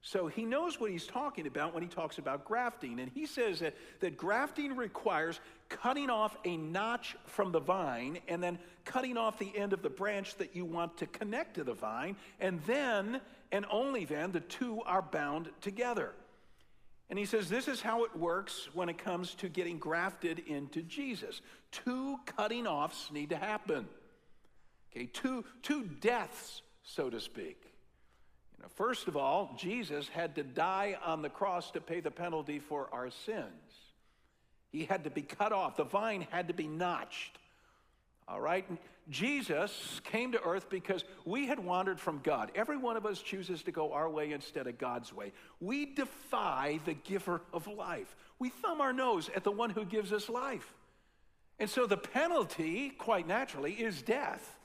So 0.04 0.26
he 0.26 0.44
knows 0.44 0.80
what 0.80 0.90
he's 0.90 1.06
talking 1.06 1.47
about 1.47 1.73
when 1.73 1.82
he 1.82 1.88
talks 1.88 2.18
about 2.18 2.44
grafting. 2.44 2.99
And 2.99 3.11
he 3.14 3.25
says 3.25 3.61
that, 3.61 3.75
that 4.00 4.16
grafting 4.16 4.75
requires 4.75 5.38
cutting 5.68 6.11
off 6.11 6.37
a 6.44 6.56
notch 6.56 7.16
from 7.26 7.52
the 7.52 7.61
vine 7.61 8.18
and 8.26 8.42
then 8.42 8.59
cutting 8.85 9.16
off 9.16 9.38
the 9.38 9.56
end 9.56 9.73
of 9.73 9.80
the 9.80 9.88
branch 9.88 10.35
that 10.37 10.56
you 10.56 10.64
want 10.64 10.99
to 10.99 11.06
connect 11.06 11.54
to 11.54 11.64
the 11.64 11.75
vine. 11.75 12.16
And 12.40 12.61
then, 12.66 13.21
and 13.52 13.64
only 13.71 14.04
then, 14.04 14.32
the 14.32 14.40
two 14.40 14.82
are 14.82 15.02
bound 15.02 15.50
together. 15.61 16.12
And 17.09 17.18
he 17.18 17.25
says 17.25 17.49
this 17.49 17.68
is 17.68 17.80
how 17.80 18.02
it 18.04 18.16
works 18.16 18.68
when 18.73 18.88
it 18.88 18.99
comes 18.99 19.35
to 19.37 19.49
getting 19.49 19.78
grafted 19.78 20.40
into 20.40 20.82
Jesus. 20.82 21.42
Two 21.71 22.18
cutting 22.26 22.66
offs 22.66 23.11
need 23.12 23.30
to 23.30 23.37
happen. 23.37 23.87
Okay, 24.94 25.06
two, 25.06 25.44
two 25.62 25.84
deaths, 25.84 26.62
so 26.82 27.08
to 27.08 27.20
speak. 27.20 27.62
Now, 28.61 28.68
first 28.75 29.08
of 29.08 29.16
all, 29.16 29.54
Jesus 29.58 30.08
had 30.08 30.34
to 30.34 30.42
die 30.42 30.96
on 31.04 31.22
the 31.22 31.30
cross 31.30 31.70
to 31.72 31.80
pay 31.80 32.00
the 32.00 32.11
penalty 32.11 32.58
for 32.58 32.88
our 32.92 33.11
sins. 33.11 33.46
He 34.70 34.84
had 34.84 35.04
to 35.04 35.11
be 35.11 35.22
cut 35.22 35.52
off, 35.52 35.76
the 35.76 35.84
vine 35.84 36.26
had 36.30 36.49
to 36.49 36.54
be 36.54 36.66
notched. 36.66 37.38
All 38.28 38.40
right? 38.40 38.64
Jesus 39.11 40.00
came 40.04 40.32
to 40.32 40.42
earth 40.42 40.70
because 40.70 41.04
we 41.25 41.46
had 41.46 41.58
wandered 41.58 41.99
from 41.99 42.20
God. 42.22 42.52
Every 42.54 42.76
one 42.76 42.96
of 42.96 43.04
us 43.04 43.20
chooses 43.20 43.62
to 43.64 43.72
go 43.72 43.92
our 43.92 44.08
way 44.08 44.30
instead 44.30 44.68
of 44.68 44.78
God's 44.78 45.12
way. 45.12 45.32
We 45.61 45.87
defy 45.87 46.78
the 46.84 46.94
giver 46.94 47.42
of 47.52 47.66
life. 47.66 48.14
We 48.38 48.50
thumb 48.50 48.80
our 48.80 48.92
nose 48.92 49.28
at 49.34 49.42
the 49.42 49.50
one 49.50 49.70
who 49.70 49.84
gives 49.84 50.12
us 50.12 50.28
life. 50.28 50.72
And 51.58 51.68
so 51.68 51.87
the 51.87 51.96
penalty, 51.96 52.90
quite 52.90 53.26
naturally, 53.26 53.72
is 53.72 54.02
death. 54.02 54.58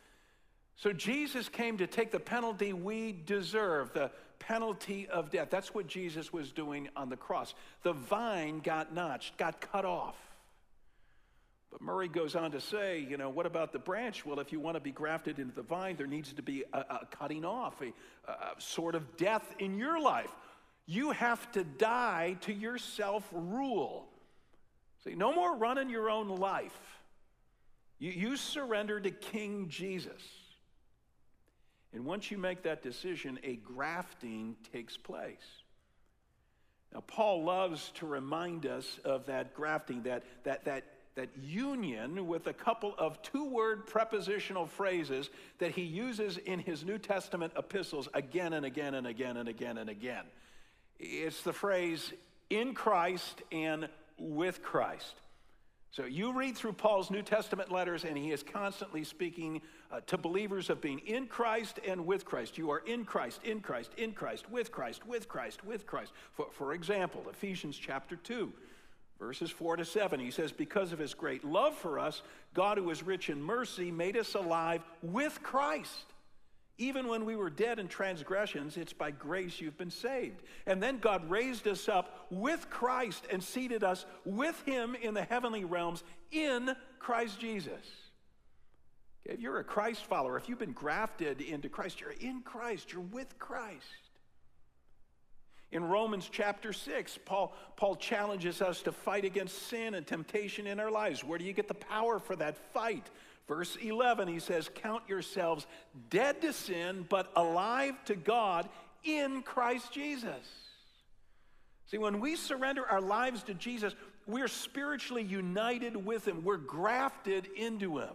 So 0.77 0.93
Jesus 0.93 1.49
came 1.49 1.77
to 1.79 1.87
take 1.87 2.11
the 2.11 2.19
penalty 2.19 2.71
we 2.71 3.11
deserve, 3.25 3.93
the 3.93 4.11
penalty 4.39 5.07
of 5.07 5.31
death. 5.31 5.49
That's 5.49 5.73
what 5.73 5.87
Jesus 5.87 6.31
was 6.31 6.51
doing 6.51 6.87
on 6.95 7.09
the 7.09 7.17
cross. 7.17 7.55
The 7.81 7.93
vine 7.93 8.59
got 8.59 8.93
notched, 8.93 9.37
got 9.37 9.59
cut 9.59 9.85
off. 9.85 10.15
But 11.71 11.81
Murray 11.81 12.07
goes 12.07 12.35
on 12.35 12.51
to 12.51 12.61
say, 12.61 12.99
you 12.99 13.17
know, 13.17 13.29
what 13.29 13.47
about 13.47 13.73
the 13.73 13.79
branch? 13.79 14.25
Well, 14.25 14.39
if 14.39 14.51
you 14.51 14.59
want 14.59 14.75
to 14.75 14.79
be 14.79 14.91
grafted 14.91 15.39
into 15.39 15.53
the 15.53 15.63
vine, 15.63 15.95
there 15.95 16.07
needs 16.07 16.31
to 16.33 16.43
be 16.43 16.63
a, 16.71 16.77
a 16.77 17.07
cutting 17.09 17.43
off, 17.43 17.81
a, 17.81 17.91
a 18.31 18.61
sort 18.61 18.93
of 18.93 19.17
death 19.17 19.45
in 19.59 19.77
your 19.77 19.99
life. 19.99 20.31
You 20.85 21.11
have 21.11 21.51
to 21.53 21.63
die 21.63 22.37
to 22.41 22.53
your 22.53 22.77
self 22.77 23.27
rule. 23.33 24.07
See, 25.03 25.15
no 25.15 25.33
more 25.33 25.57
running 25.57 25.89
your 25.89 26.09
own 26.09 26.29
life. 26.29 26.77
You, 27.99 28.11
you 28.11 28.37
surrender 28.37 28.99
to 28.99 29.11
King 29.11 29.67
Jesus. 29.69 30.21
And 31.93 32.05
once 32.05 32.29
you 32.29 32.37
make 32.37 32.63
that 32.63 32.83
decision, 32.83 33.39
a 33.43 33.55
grafting 33.55 34.55
takes 34.71 34.97
place. 34.97 35.63
Now, 36.93 37.03
Paul 37.05 37.43
loves 37.43 37.91
to 37.95 38.05
remind 38.05 38.65
us 38.65 38.99
of 39.03 39.25
that 39.25 39.53
grafting, 39.53 40.03
that, 40.03 40.23
that, 40.43 40.65
that, 40.65 40.85
that 41.15 41.29
union 41.41 42.27
with 42.27 42.47
a 42.47 42.53
couple 42.53 42.93
of 42.97 43.21
two 43.21 43.49
word 43.49 43.87
prepositional 43.87 44.67
phrases 44.67 45.29
that 45.59 45.71
he 45.71 45.81
uses 45.81 46.37
in 46.37 46.59
his 46.59 46.85
New 46.85 46.97
Testament 46.97 47.53
epistles 47.57 48.07
again 48.13 48.53
and 48.53 48.65
again 48.65 48.93
and 48.93 49.07
again 49.07 49.37
and 49.37 49.49
again 49.49 49.77
and 49.77 49.89
again. 49.89 50.23
It's 50.99 51.41
the 51.41 51.53
phrase 51.53 52.13
in 52.49 52.73
Christ 52.73 53.41
and 53.51 53.89
with 54.17 54.61
Christ. 54.61 55.13
So 55.91 56.05
you 56.05 56.33
read 56.33 56.55
through 56.55 56.73
Paul's 56.73 57.09
New 57.09 57.21
Testament 57.21 57.71
letters, 57.71 58.03
and 58.03 58.17
he 58.17 58.31
is 58.31 58.43
constantly 58.43 59.03
speaking 59.03 59.61
uh, 59.91 60.01
to 60.07 60.17
believers 60.17 60.69
of 60.69 60.81
being 60.81 60.99
in 60.99 61.27
Christ 61.27 61.79
and 61.87 62.05
with 62.05 62.25
Christ. 62.25 62.57
You 62.57 62.69
are 62.71 62.79
in 62.79 63.05
Christ, 63.05 63.41
in 63.43 63.61
Christ, 63.61 63.91
in 63.97 64.11
Christ, 64.11 64.49
with 64.51 64.71
Christ, 64.71 65.07
with 65.07 65.27
Christ, 65.27 65.65
with 65.65 65.87
Christ. 65.87 66.11
For, 66.33 66.47
for 66.51 66.73
example, 66.73 67.25
Ephesians 67.29 67.77
chapter 67.77 68.15
2, 68.17 68.51
verses 69.17 69.49
4 69.49 69.77
to 69.77 69.85
7, 69.85 70.19
he 70.19 70.29
says, 70.29 70.51
Because 70.51 70.91
of 70.91 70.99
his 70.99 71.13
great 71.13 71.43
love 71.43 71.73
for 71.75 71.99
us, 71.99 72.21
God, 72.53 72.77
who 72.77 72.89
is 72.89 73.01
rich 73.01 73.29
in 73.29 73.41
mercy, 73.41 73.89
made 73.89 74.17
us 74.17 74.35
alive 74.35 74.81
with 75.01 75.41
Christ. 75.41 76.13
Even 76.79 77.07
when 77.07 77.25
we 77.25 77.35
were 77.35 77.49
dead 77.49 77.79
in 77.79 77.87
transgressions, 77.87 78.77
it's 78.77 78.93
by 78.93 79.09
grace 79.09 79.59
you've 79.59 79.77
been 79.77 79.89
saved. 79.89 80.43
And 80.67 80.81
then 80.81 80.99
God 80.99 81.27
raised 81.29 81.67
us 81.67 81.89
up 81.89 82.27
with 82.29 82.69
Christ 82.69 83.25
and 83.31 83.43
seated 83.43 83.83
us 83.83 84.05
with 84.25 84.61
him 84.63 84.95
in 84.95 85.15
the 85.15 85.23
heavenly 85.23 85.65
realms 85.65 86.03
in 86.31 86.75
Christ 86.99 87.39
Jesus. 87.39 87.83
If 89.25 89.39
you're 89.39 89.59
a 89.59 89.63
Christ 89.63 90.05
follower, 90.05 90.37
if 90.37 90.47
you've 90.47 90.59
been 90.59 90.71
grafted 90.71 91.41
into 91.41 91.67
Christ, 91.67 91.99
you're 91.99 92.11
in 92.11 92.41
Christ, 92.41 92.93
you're 92.93 93.01
with 93.01 93.37
Christ. 93.39 93.83
In 95.71 95.83
Romans 95.83 96.29
chapter 96.31 96.71
6, 96.71 97.19
Paul, 97.25 97.53
Paul 97.75 97.97
challenges 97.97 98.61
us 98.61 98.81
to 98.83 98.93
fight 98.93 99.25
against 99.25 99.67
sin 99.67 99.95
and 99.95 100.07
temptation 100.07 100.65
in 100.65 100.79
our 100.79 100.91
lives. 100.91 101.25
Where 101.25 101.37
do 101.37 101.43
you 101.43 101.51
get 101.51 101.67
the 101.67 101.73
power 101.73 102.19
for 102.19 102.37
that 102.37 102.57
fight? 102.71 103.09
Verse 103.47 103.77
11, 103.81 104.27
he 104.27 104.39
says, 104.39 104.69
Count 104.75 105.03
yourselves 105.07 105.65
dead 106.09 106.41
to 106.41 106.51
sin, 106.51 107.05
but 107.07 107.31
alive 107.35 107.93
to 108.05 108.15
God 108.15 108.67
in 109.03 109.41
Christ 109.41 109.91
Jesus. 109.91 110.45
See, 111.89 111.97
when 111.97 112.19
we 112.19 112.35
surrender 112.35 112.85
our 112.85 112.99
lives 112.99 113.43
to 113.43 113.53
Jesus, 113.53 113.95
we're 114.27 114.49
spiritually 114.49 115.23
united 115.23 115.95
with 115.95 116.27
Him, 116.27 116.43
we're 116.43 116.57
grafted 116.57 117.47
into 117.55 117.99
Him. 117.99 118.13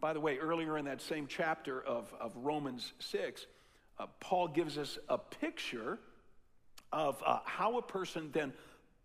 By 0.00 0.12
the 0.12 0.20
way, 0.20 0.38
earlier 0.38 0.76
in 0.76 0.84
that 0.86 1.00
same 1.00 1.28
chapter 1.28 1.80
of, 1.80 2.12
of 2.20 2.32
Romans 2.36 2.92
6, 2.98 3.46
uh, 3.98 4.06
Paul 4.18 4.48
gives 4.48 4.76
us 4.76 4.98
a 5.08 5.16
picture 5.16 6.00
of 6.92 7.22
uh, 7.24 7.38
how 7.44 7.78
a 7.78 7.82
person 7.82 8.30
then 8.32 8.52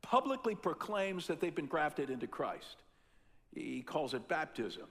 publicly 0.01 0.55
proclaims 0.55 1.27
that 1.27 1.39
they've 1.39 1.53
been 1.53 1.67
grafted 1.67 2.09
into 2.09 2.25
Christ. 2.25 2.77
He 3.53 3.81
calls 3.81 4.13
it 4.13 4.27
baptism. 4.27 4.85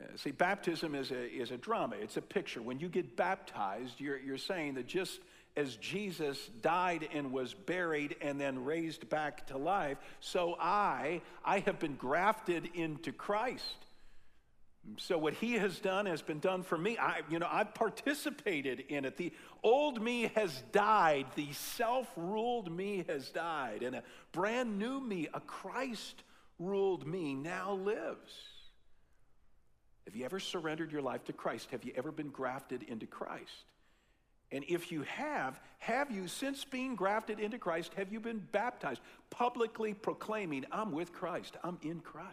Uh, 0.00 0.16
see, 0.16 0.30
baptism 0.30 0.94
is 0.94 1.10
a, 1.10 1.24
is 1.24 1.50
a 1.50 1.56
drama, 1.56 1.96
it's 2.00 2.16
a 2.16 2.22
picture. 2.22 2.60
When 2.60 2.80
you 2.80 2.88
get 2.88 3.16
baptized, 3.16 4.00
you're, 4.00 4.18
you're 4.18 4.38
saying 4.38 4.74
that 4.74 4.86
just 4.86 5.20
as 5.56 5.76
Jesus 5.76 6.50
died 6.60 7.08
and 7.14 7.32
was 7.32 7.54
buried 7.54 8.16
and 8.20 8.38
then 8.38 8.64
raised 8.64 9.08
back 9.08 9.46
to 9.46 9.56
life, 9.56 9.96
so 10.20 10.54
I, 10.60 11.22
I 11.44 11.60
have 11.60 11.78
been 11.78 11.96
grafted 11.96 12.68
into 12.74 13.10
Christ. 13.10 13.86
So 14.98 15.18
what 15.18 15.34
he 15.34 15.54
has 15.54 15.80
done 15.80 16.06
has 16.06 16.22
been 16.22 16.38
done 16.38 16.62
for 16.62 16.78
me. 16.78 16.96
I, 16.98 17.22
you 17.28 17.38
know, 17.38 17.48
I've 17.50 17.74
participated 17.74 18.84
in 18.88 19.04
it. 19.04 19.16
The 19.16 19.32
old 19.64 20.00
me 20.00 20.30
has 20.36 20.62
died. 20.70 21.26
The 21.34 21.52
self-ruled 21.52 22.70
me 22.70 23.04
has 23.08 23.30
died. 23.30 23.82
And 23.82 23.96
a 23.96 24.02
brand 24.30 24.78
new 24.78 25.00
me, 25.00 25.26
a 25.34 25.40
Christ-ruled 26.56 27.06
me 27.06 27.34
now 27.34 27.72
lives. 27.72 28.32
Have 30.06 30.14
you 30.14 30.24
ever 30.24 30.38
surrendered 30.38 30.92
your 30.92 31.02
life 31.02 31.24
to 31.24 31.32
Christ? 31.32 31.70
Have 31.70 31.84
you 31.84 31.92
ever 31.96 32.12
been 32.12 32.28
grafted 32.28 32.82
into 32.84 33.06
Christ? 33.06 33.64
And 34.52 34.64
if 34.68 34.92
you 34.92 35.02
have, 35.02 35.60
have 35.78 36.12
you, 36.12 36.28
since 36.28 36.64
being 36.64 36.94
grafted 36.94 37.40
into 37.40 37.58
Christ, 37.58 37.92
have 37.96 38.12
you 38.12 38.20
been 38.20 38.46
baptized, 38.52 39.00
publicly 39.30 39.92
proclaiming, 39.92 40.64
I'm 40.70 40.92
with 40.92 41.12
Christ, 41.12 41.56
I'm 41.64 41.78
in 41.82 42.00
Christ? 42.00 42.30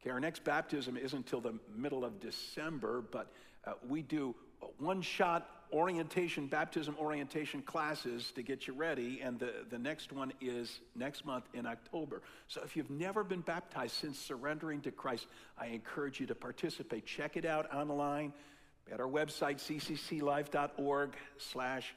Okay, 0.00 0.10
our 0.10 0.20
next 0.20 0.44
baptism 0.44 0.96
isn't 0.96 1.18
until 1.18 1.42
the 1.42 1.58
middle 1.76 2.04
of 2.04 2.20
December, 2.20 3.02
but 3.02 3.30
uh, 3.66 3.74
we 3.86 4.00
do 4.00 4.34
one 4.78 5.02
shot 5.02 5.46
orientation, 5.72 6.46
baptism 6.46 6.96
orientation 6.98 7.62
classes 7.62 8.32
to 8.34 8.42
get 8.42 8.66
you 8.66 8.74
ready, 8.74 9.20
and 9.22 9.38
the, 9.38 9.52
the 9.70 9.78
next 9.78 10.12
one 10.12 10.32
is 10.40 10.80
next 10.94 11.24
month 11.24 11.44
in 11.54 11.66
October. 11.66 12.22
So 12.48 12.60
if 12.64 12.76
you've 12.76 12.90
never 12.90 13.24
been 13.24 13.40
baptized 13.40 13.94
since 13.94 14.18
surrendering 14.18 14.80
to 14.82 14.90
Christ, 14.90 15.26
I 15.58 15.66
encourage 15.66 16.20
you 16.20 16.26
to 16.26 16.34
participate. 16.34 17.06
Check 17.06 17.36
it 17.36 17.44
out 17.44 17.72
online 17.74 18.32
at 18.92 19.00
our 19.00 19.08
website, 19.08 19.56
ccclife.org 19.56 21.14
slash 21.38 21.94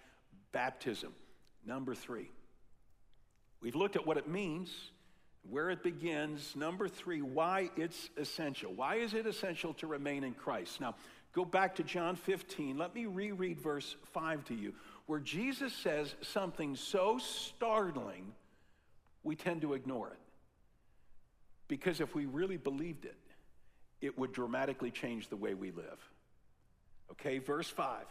baptism. 0.51 1.13
Number 1.65 1.95
three, 1.95 2.29
We've 3.65 3.75
looked 3.75 3.95
at 3.95 4.05
what 4.05 4.17
it 4.17 4.27
means, 4.27 4.69
where 5.49 5.71
it 5.71 5.81
begins. 5.81 6.55
Number 6.55 6.87
three, 6.87 7.23
why 7.23 7.71
it's 7.75 8.11
essential. 8.15 8.71
Why 8.71 8.97
is 8.97 9.15
it 9.15 9.25
essential 9.25 9.73
to 9.75 9.87
remain 9.87 10.23
in 10.23 10.35
Christ? 10.35 10.79
Now, 10.79 10.93
go 11.35 11.43
back 11.43 11.75
to 11.75 11.83
John 11.83 12.15
15. 12.15 12.77
Let 12.77 12.95
me 12.95 13.05
reread 13.05 13.59
verse 13.59 13.95
5 14.13 14.45
to 14.45 14.55
you, 14.55 14.73
where 15.05 15.19
Jesus 15.19 15.73
says 15.73 16.15
something 16.21 16.75
so 16.77 17.19
startling, 17.19 18.33
we 19.23 19.35
tend 19.35 19.61
to 19.61 19.73
ignore 19.73 20.07
it. 20.07 20.19
Because 21.67 21.99
if 21.99 22.15
we 22.15 22.25
really 22.25 22.57
believed 22.57 23.05
it, 23.05 23.17
it 23.99 24.17
would 24.17 24.31
dramatically 24.31 24.91
change 24.91 25.27
the 25.27 25.35
way 25.35 25.53
we 25.53 25.71
live. 25.71 25.99
Okay, 27.11 27.39
verse 27.39 27.69
5. 27.69 28.05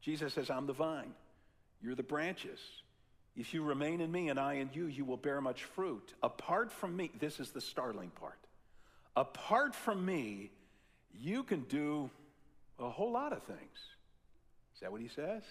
Jesus 0.00 0.34
says, 0.34 0.50
I'm 0.50 0.66
the 0.66 0.72
vine, 0.72 1.14
you're 1.82 1.94
the 1.94 2.02
branches. 2.02 2.58
If 3.36 3.52
you 3.52 3.62
remain 3.62 4.00
in 4.00 4.10
me 4.10 4.28
and 4.30 4.40
I 4.40 4.54
in 4.54 4.70
you, 4.72 4.86
you 4.86 5.04
will 5.04 5.18
bear 5.18 5.40
much 5.40 5.64
fruit. 5.64 6.14
Apart 6.22 6.72
from 6.72 6.96
me, 6.96 7.10
this 7.20 7.38
is 7.38 7.50
the 7.50 7.60
startling 7.60 8.10
part. 8.10 8.38
Apart 9.14 9.74
from 9.74 10.04
me, 10.04 10.50
you 11.20 11.42
can 11.42 11.60
do 11.68 12.10
a 12.78 12.88
whole 12.90 13.12
lot 13.12 13.32
of 13.32 13.42
things. 13.44 13.78
Is 14.74 14.80
that 14.80 14.92
what 14.92 15.00
he 15.00 15.08
says? 15.08 15.42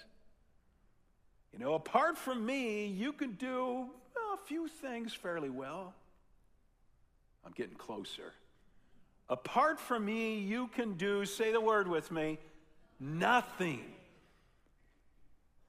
You 1.51 1.59
know, 1.59 1.73
apart 1.73 2.17
from 2.17 2.45
me, 2.45 2.85
you 2.85 3.13
can 3.13 3.33
do 3.33 3.89
a 4.33 4.37
few 4.45 4.67
things 4.67 5.13
fairly 5.13 5.49
well. 5.49 5.93
I'm 7.45 7.53
getting 7.53 7.75
closer. 7.75 8.33
Apart 9.29 9.79
from 9.79 10.05
me, 10.05 10.39
you 10.39 10.67
can 10.67 10.93
do, 10.93 11.25
say 11.25 11.51
the 11.51 11.61
word 11.61 11.87
with 11.87 12.11
me, 12.11 12.37
nothing. 12.99 13.83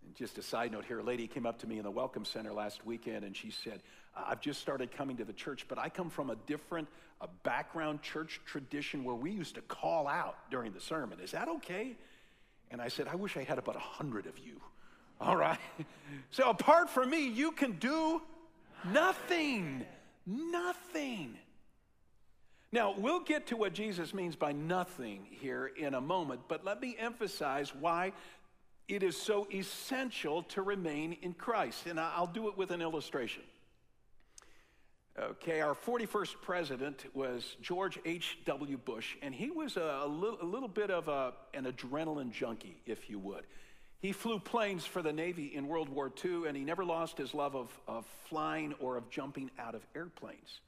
And 0.05 0.15
just 0.15 0.37
a 0.39 0.43
side 0.43 0.73
note 0.73 0.85
here, 0.85 0.99
a 0.99 1.03
lady 1.03 1.27
came 1.27 1.47
up 1.47 1.61
to 1.61 1.67
me 1.67 1.79
in 1.79 1.85
the 1.85 1.91
Welcome 1.91 2.25
Center 2.25 2.53
last 2.53 2.85
weekend 2.85 3.25
and 3.25 3.37
she 3.37 3.51
said, 3.51 3.81
I've 4.17 4.41
just 4.41 4.61
started 4.61 4.91
coming 4.93 5.17
to 5.19 5.25
the 5.25 5.33
church, 5.33 5.67
but 5.69 5.79
I 5.79 5.89
come 5.89 6.09
from 6.11 6.31
a 6.31 6.37
different 6.47 6.89
a 7.21 7.29
background 7.45 8.03
church 8.03 8.41
tradition 8.45 9.05
where 9.05 9.15
we 9.15 9.31
used 9.31 9.55
to 9.55 9.63
call 9.63 10.07
out 10.07 10.37
during 10.51 10.73
the 10.73 10.81
sermon. 10.81 11.19
Is 11.21 11.31
that 11.31 11.49
okay? 11.49 11.97
And 12.71 12.81
I 12.81 12.89
said, 12.89 13.09
I 13.09 13.15
wish 13.15 13.37
I 13.37 13.43
had 13.43 13.59
about 13.59 13.77
a 13.77 13.81
hundred 13.81 14.27
of 14.27 14.39
you. 14.39 14.61
All 15.21 15.37
right. 15.37 15.59
So 16.31 16.51
apart 16.51 16.91
from 16.91 17.09
me, 17.09 17.27
you 17.29 17.53
can 17.53 17.73
do 17.73 18.21
nothing. 18.85 19.87
Nothing. 20.27 21.39
Now, 22.71 22.95
we'll 22.99 23.21
get 23.21 23.47
to 23.47 23.57
what 23.57 23.73
Jesus 23.73 24.13
means 24.13 24.37
by 24.37 24.53
nothing 24.53 25.27
here 25.31 25.71
in 25.79 25.95
a 25.95 26.01
moment, 26.01 26.43
but 26.49 26.65
let 26.65 26.83
me 26.83 26.97
emphasize 26.99 27.75
why 27.75 28.13
it 28.89 29.03
is 29.03 29.17
so 29.17 29.47
essential 29.53 30.43
to 30.43 30.61
remain 30.61 31.17
in 31.23 31.33
Christ. 31.33 31.87
And 31.87 31.99
I'll 31.99 32.27
do 32.27 32.49
it 32.49 32.59
with 32.59 32.73
an 32.73 32.83
illustration. 32.83 33.43
Okay, 35.19 35.63
our 35.63 35.75
41st 35.75 36.35
president 36.43 37.07
was 37.15 37.57
George 37.63 37.99
H.W. 38.05 38.77
Bush, 38.77 39.17
and 39.23 39.35
he 39.35 39.51
was 39.51 39.79
a, 39.79 40.01
a, 40.03 40.07
little, 40.07 40.39
a 40.43 40.45
little, 40.45 40.69
bit 40.69 40.91
of 40.91 41.09
a, 41.09 41.33
an 41.55 41.65
adrenaline 41.65 42.31
junkie, 42.31 42.77
if 42.85 43.09
you 43.09 43.19
would. 43.19 43.45
He 43.99 44.13
flew 44.13 44.39
planes 44.39 44.85
for 44.85 45.01
the 45.01 45.15
Navy 45.15 45.55
in 45.55 45.69
World 45.69 45.89
War 45.89 46.13
II, 46.23 46.47
and 46.47 46.55
he 46.55 46.65
never 46.65 46.85
lost 46.85 47.17
his 47.17 47.33
love 47.33 47.57
of, 47.57 47.81
of 47.89 48.05
flying 48.29 48.75
or 48.79 48.99
of 48.99 49.09
jumping 49.09 49.51
out 49.59 49.75
of 49.75 49.87
airplanes. 49.95 50.61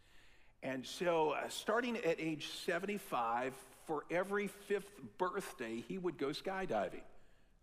And 0.62 0.86
so, 0.86 1.32
uh, 1.32 1.48
starting 1.50 1.98
at 1.98 2.18
age 2.18 2.48
75, 2.64 3.52
for 3.86 4.04
every 4.10 4.46
fifth 4.46 4.90
birthday, 5.18 5.84
he 5.86 5.98
would 5.98 6.16
go 6.16 6.28
skydiving. 6.28 7.02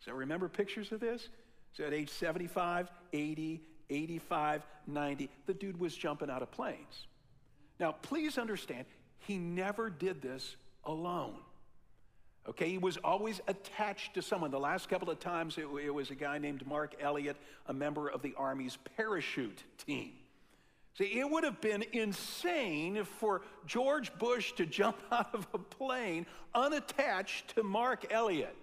So, 0.01 0.11
remember 0.13 0.47
pictures 0.49 0.91
of 0.91 0.99
this? 0.99 1.29
So, 1.73 1.83
at 1.83 1.93
age 1.93 2.11
75, 2.11 2.91
80, 3.11 3.61
85, 3.89 4.65
90, 4.87 5.29
the 5.45 5.53
dude 5.53 5.79
was 5.79 5.95
jumping 5.95 6.29
out 6.29 6.41
of 6.41 6.51
planes. 6.51 7.07
Now, 7.79 7.91
please 7.91 8.37
understand, 8.37 8.85
he 9.19 9.37
never 9.37 9.89
did 9.89 10.21
this 10.21 10.55
alone. 10.83 11.35
Okay, 12.47 12.69
he 12.69 12.77
was 12.77 12.97
always 12.97 13.41
attached 13.47 14.13
to 14.13 14.21
someone. 14.21 14.51
The 14.51 14.59
last 14.59 14.87
couple 14.87 15.09
of 15.09 15.19
times, 15.19 15.57
it, 15.57 15.65
it 15.83 15.93
was 15.93 16.11
a 16.11 16.15
guy 16.15 16.37
named 16.37 16.65
Mark 16.67 16.93
Elliott, 16.99 17.37
a 17.65 17.74
member 17.74 18.07
of 18.07 18.21
the 18.21 18.35
Army's 18.37 18.77
parachute 18.95 19.63
team. 19.85 20.11
See, 20.98 21.19
it 21.19 21.29
would 21.29 21.43
have 21.43 21.59
been 21.59 21.83
insane 21.91 23.03
for 23.03 23.41
George 23.65 24.17
Bush 24.17 24.53
to 24.53 24.65
jump 24.65 24.98
out 25.11 25.33
of 25.33 25.48
a 25.53 25.57
plane 25.57 26.25
unattached 26.53 27.55
to 27.55 27.63
Mark 27.63 28.11
Elliott. 28.11 28.55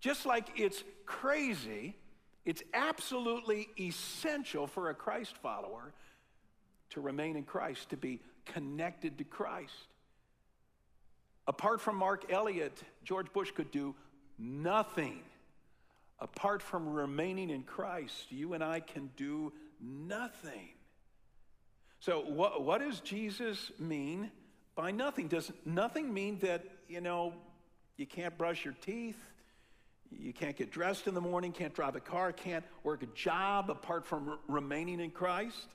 Just 0.00 0.26
like 0.26 0.48
it's 0.56 0.84
crazy, 1.06 1.96
it's 2.48 2.62
absolutely 2.72 3.68
essential 3.78 4.66
for 4.66 4.88
a 4.88 4.94
Christ 4.94 5.36
follower 5.36 5.92
to 6.88 7.02
remain 7.02 7.36
in 7.36 7.42
Christ, 7.42 7.90
to 7.90 7.98
be 7.98 8.22
connected 8.46 9.18
to 9.18 9.24
Christ. 9.24 9.74
Apart 11.46 11.82
from 11.82 11.96
Mark 11.96 12.32
Elliott, 12.32 12.82
George 13.04 13.30
Bush 13.34 13.50
could 13.50 13.70
do 13.70 13.94
nothing. 14.38 15.20
Apart 16.20 16.62
from 16.62 16.88
remaining 16.88 17.50
in 17.50 17.64
Christ, 17.64 18.32
you 18.32 18.54
and 18.54 18.64
I 18.64 18.80
can 18.80 19.10
do 19.18 19.52
nothing. 19.78 20.70
So, 22.00 22.20
what, 22.20 22.64
what 22.64 22.80
does 22.80 23.00
Jesus 23.00 23.70
mean 23.78 24.30
by 24.74 24.90
nothing? 24.90 25.28
Does 25.28 25.52
nothing 25.66 26.14
mean 26.14 26.38
that, 26.38 26.64
you 26.88 27.02
know, 27.02 27.34
you 27.98 28.06
can't 28.06 28.38
brush 28.38 28.64
your 28.64 28.74
teeth? 28.80 29.22
You 30.10 30.32
can't 30.32 30.56
get 30.56 30.70
dressed 30.70 31.06
in 31.06 31.14
the 31.14 31.20
morning, 31.20 31.52
can't 31.52 31.74
drive 31.74 31.96
a 31.96 32.00
car, 32.00 32.32
can't 32.32 32.64
work 32.82 33.02
a 33.02 33.06
job 33.06 33.70
apart 33.70 34.06
from 34.06 34.38
remaining 34.48 35.00
in 35.00 35.10
Christ? 35.10 35.68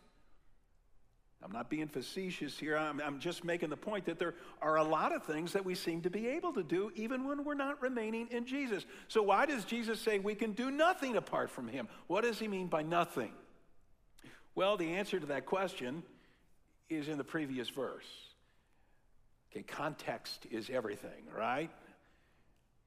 I'm 1.43 1.51
not 1.51 1.69
being 1.69 1.87
facetious 1.87 2.57
here. 2.57 2.77
I'm, 2.77 3.01
I'm, 3.01 3.19
just 3.19 3.43
making 3.43 3.69
the 3.69 3.77
point 3.77 4.05
that 4.05 4.17
there 4.17 4.33
are 4.61 4.77
a 4.77 4.83
lot 4.83 5.13
of 5.13 5.23
things 5.23 5.51
that 5.53 5.65
we 5.65 5.75
seem 5.75 6.01
to 6.03 6.09
be 6.09 6.27
able 6.29 6.53
to 6.53 6.63
do 6.63 6.89
even 6.95 7.27
when 7.27 7.43
we're 7.43 7.53
not 7.53 7.81
remaining 7.81 8.29
in 8.31 8.45
Jesus. 8.45 8.85
So, 9.09 9.21
why 9.23 9.45
does 9.45 9.65
Jesus 9.65 9.99
say 9.99 10.19
we 10.19 10.35
can 10.35 10.53
do 10.53 10.71
nothing 10.71 11.17
apart 11.17 11.49
from 11.49 11.67
Him? 11.67 11.89
What 12.07 12.23
does 12.23 12.39
He 12.39 12.47
mean 12.47 12.67
by 12.67 12.81
nothing? 12.81 13.33
Well, 14.55 14.77
the 14.77 14.93
answer 14.93 15.19
to 15.19 15.25
that 15.27 15.45
question 15.45 16.03
is 16.89 17.09
in 17.09 17.17
the 17.17 17.23
previous 17.25 17.67
verse. 17.69 18.07
Okay, 19.51 19.63
context 19.63 20.45
is 20.49 20.69
everything, 20.69 21.27
right? 21.35 21.69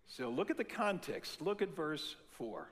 So, 0.08 0.30
look 0.30 0.50
at 0.50 0.56
the 0.56 0.64
context. 0.64 1.40
Look 1.40 1.62
at 1.62 1.74
verse 1.74 2.16
4. 2.38 2.68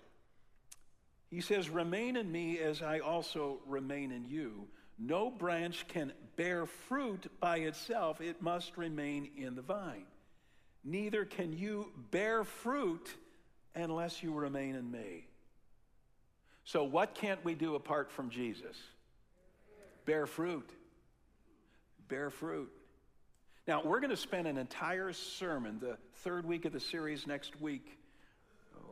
He 1.31 1.41
says, 1.41 1.69
Remain 1.69 2.17
in 2.17 2.31
me 2.31 2.59
as 2.59 2.81
I 2.81 3.01
also 3.01 3.59
remain 3.67 4.13
in 4.13 4.25
you. 4.25 4.69
No 4.99 5.31
branch 5.31 5.87
can 5.89 6.13
bear 6.37 6.67
fruit 6.67 7.27
by 7.41 7.59
itself, 7.59 8.21
it 8.21 8.41
must 8.41 8.77
remain 8.77 9.31
in 9.37 9.57
the 9.57 9.63
vine. 9.63 10.07
Neither 10.85 11.25
can 11.25 11.53
you 11.53 11.91
bear 12.11 12.45
fruit 12.45 13.13
unless 13.75 14.23
you 14.23 14.33
remain 14.33 14.77
in 14.77 14.91
me. 14.91 15.27
So, 16.65 16.85
what 16.85 17.15
can't 17.15 17.45
we 17.45 17.55
do 17.55 17.75
apart 17.75 18.11
from 18.11 18.31
Jesus? 18.31 18.77
Bear 20.07 20.27
fruit. 20.27 20.69
Bear 22.09 22.31
fruit. 22.31 22.71
Now, 23.67 23.83
we're 23.83 24.01
going 24.01 24.11
to 24.11 24.17
spend 24.17 24.47
an 24.47 24.59
entire 24.59 25.13
sermon, 25.13 25.79
the 25.81 25.97
third 26.17 26.45
week 26.45 26.67
of 26.67 26.73
the 26.73 26.81
series 26.81 27.27
next 27.27 27.61
week, 27.61 27.99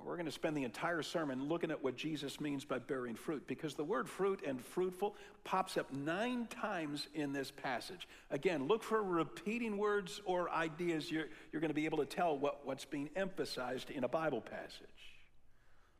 we're 0.04 0.16
going 0.16 0.26
to 0.26 0.32
spend 0.32 0.56
the 0.56 0.64
entire 0.64 1.02
sermon 1.02 1.48
looking 1.48 1.70
at 1.70 1.82
what 1.82 1.96
Jesus 1.96 2.40
means 2.40 2.64
by 2.64 2.78
bearing 2.78 3.14
fruit 3.14 3.46
because 3.46 3.74
the 3.74 3.84
word 3.84 4.08
fruit 4.08 4.42
and 4.46 4.60
fruitful 4.60 5.14
pops 5.44 5.76
up 5.76 5.92
nine 5.92 6.46
times 6.46 7.06
in 7.14 7.32
this 7.32 7.50
passage. 7.50 8.08
Again, 8.30 8.66
look 8.66 8.82
for 8.82 9.02
repeating 9.02 9.76
words 9.76 10.20
or 10.24 10.50
ideas. 10.50 11.10
You're, 11.10 11.26
you're 11.52 11.60
going 11.60 11.70
to 11.70 11.74
be 11.74 11.84
able 11.84 11.98
to 11.98 12.06
tell 12.06 12.36
what, 12.36 12.66
what's 12.66 12.84
being 12.84 13.10
emphasized 13.14 13.90
in 13.90 14.04
a 14.04 14.08
Bible 14.08 14.40
passage. 14.40 14.88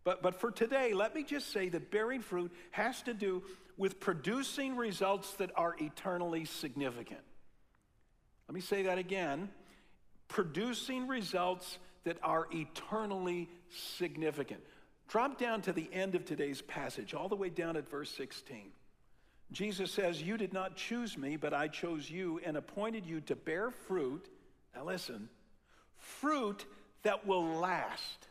But, 0.05 0.21
but 0.21 0.41
for 0.41 0.51
today, 0.51 0.95
let 0.95 1.15
me 1.15 1.23
just 1.23 1.53
say 1.53 1.69
that 1.69 1.93
bearing 1.93 2.23
fruit 2.23 2.51
has 2.73 3.03
to 3.03 3.15
do 3.15 3.45
with 3.77 4.01
producing 4.01 4.77
results 4.77 5.35
that 5.35 5.51
are 5.55 5.77
eternally 5.79 6.45
significant. 6.45 7.21
Let 8.53 8.57
me 8.57 8.61
say 8.61 8.83
that 8.83 8.99
again 8.99 9.49
producing 10.29 11.09
results 11.09 11.79
that 12.05 12.19
are 12.23 12.49
eternally 12.53 13.49
significant. 13.97 14.61
Drop 15.09 15.39
down 15.39 15.63
to 15.63 15.73
the 15.73 15.89
end 15.91 16.15
of 16.15 16.27
today's 16.27 16.61
passage, 16.61 17.15
all 17.15 17.31
the 17.31 17.35
way 17.35 17.49
down 17.49 17.79
at 17.79 17.89
verse 17.89 18.11
16. 18.11 18.73
Jesus 19.53 19.91
says, 19.91 20.21
You 20.21 20.37
did 20.37 20.53
not 20.53 20.77
choose 20.77 21.17
me, 21.17 21.37
but 21.37 21.55
I 21.55 21.67
chose 21.69 22.11
you 22.11 22.43
and 22.45 22.59
appointed 22.59 23.07
you 23.07 23.23
to 23.23 23.37
bear 23.37 23.71
fruit. 23.71 24.29
Now 24.77 24.85
listen, 24.85 25.31
fruit 25.97 26.67
that 27.05 27.27
will 27.27 27.59
last. 27.59 28.29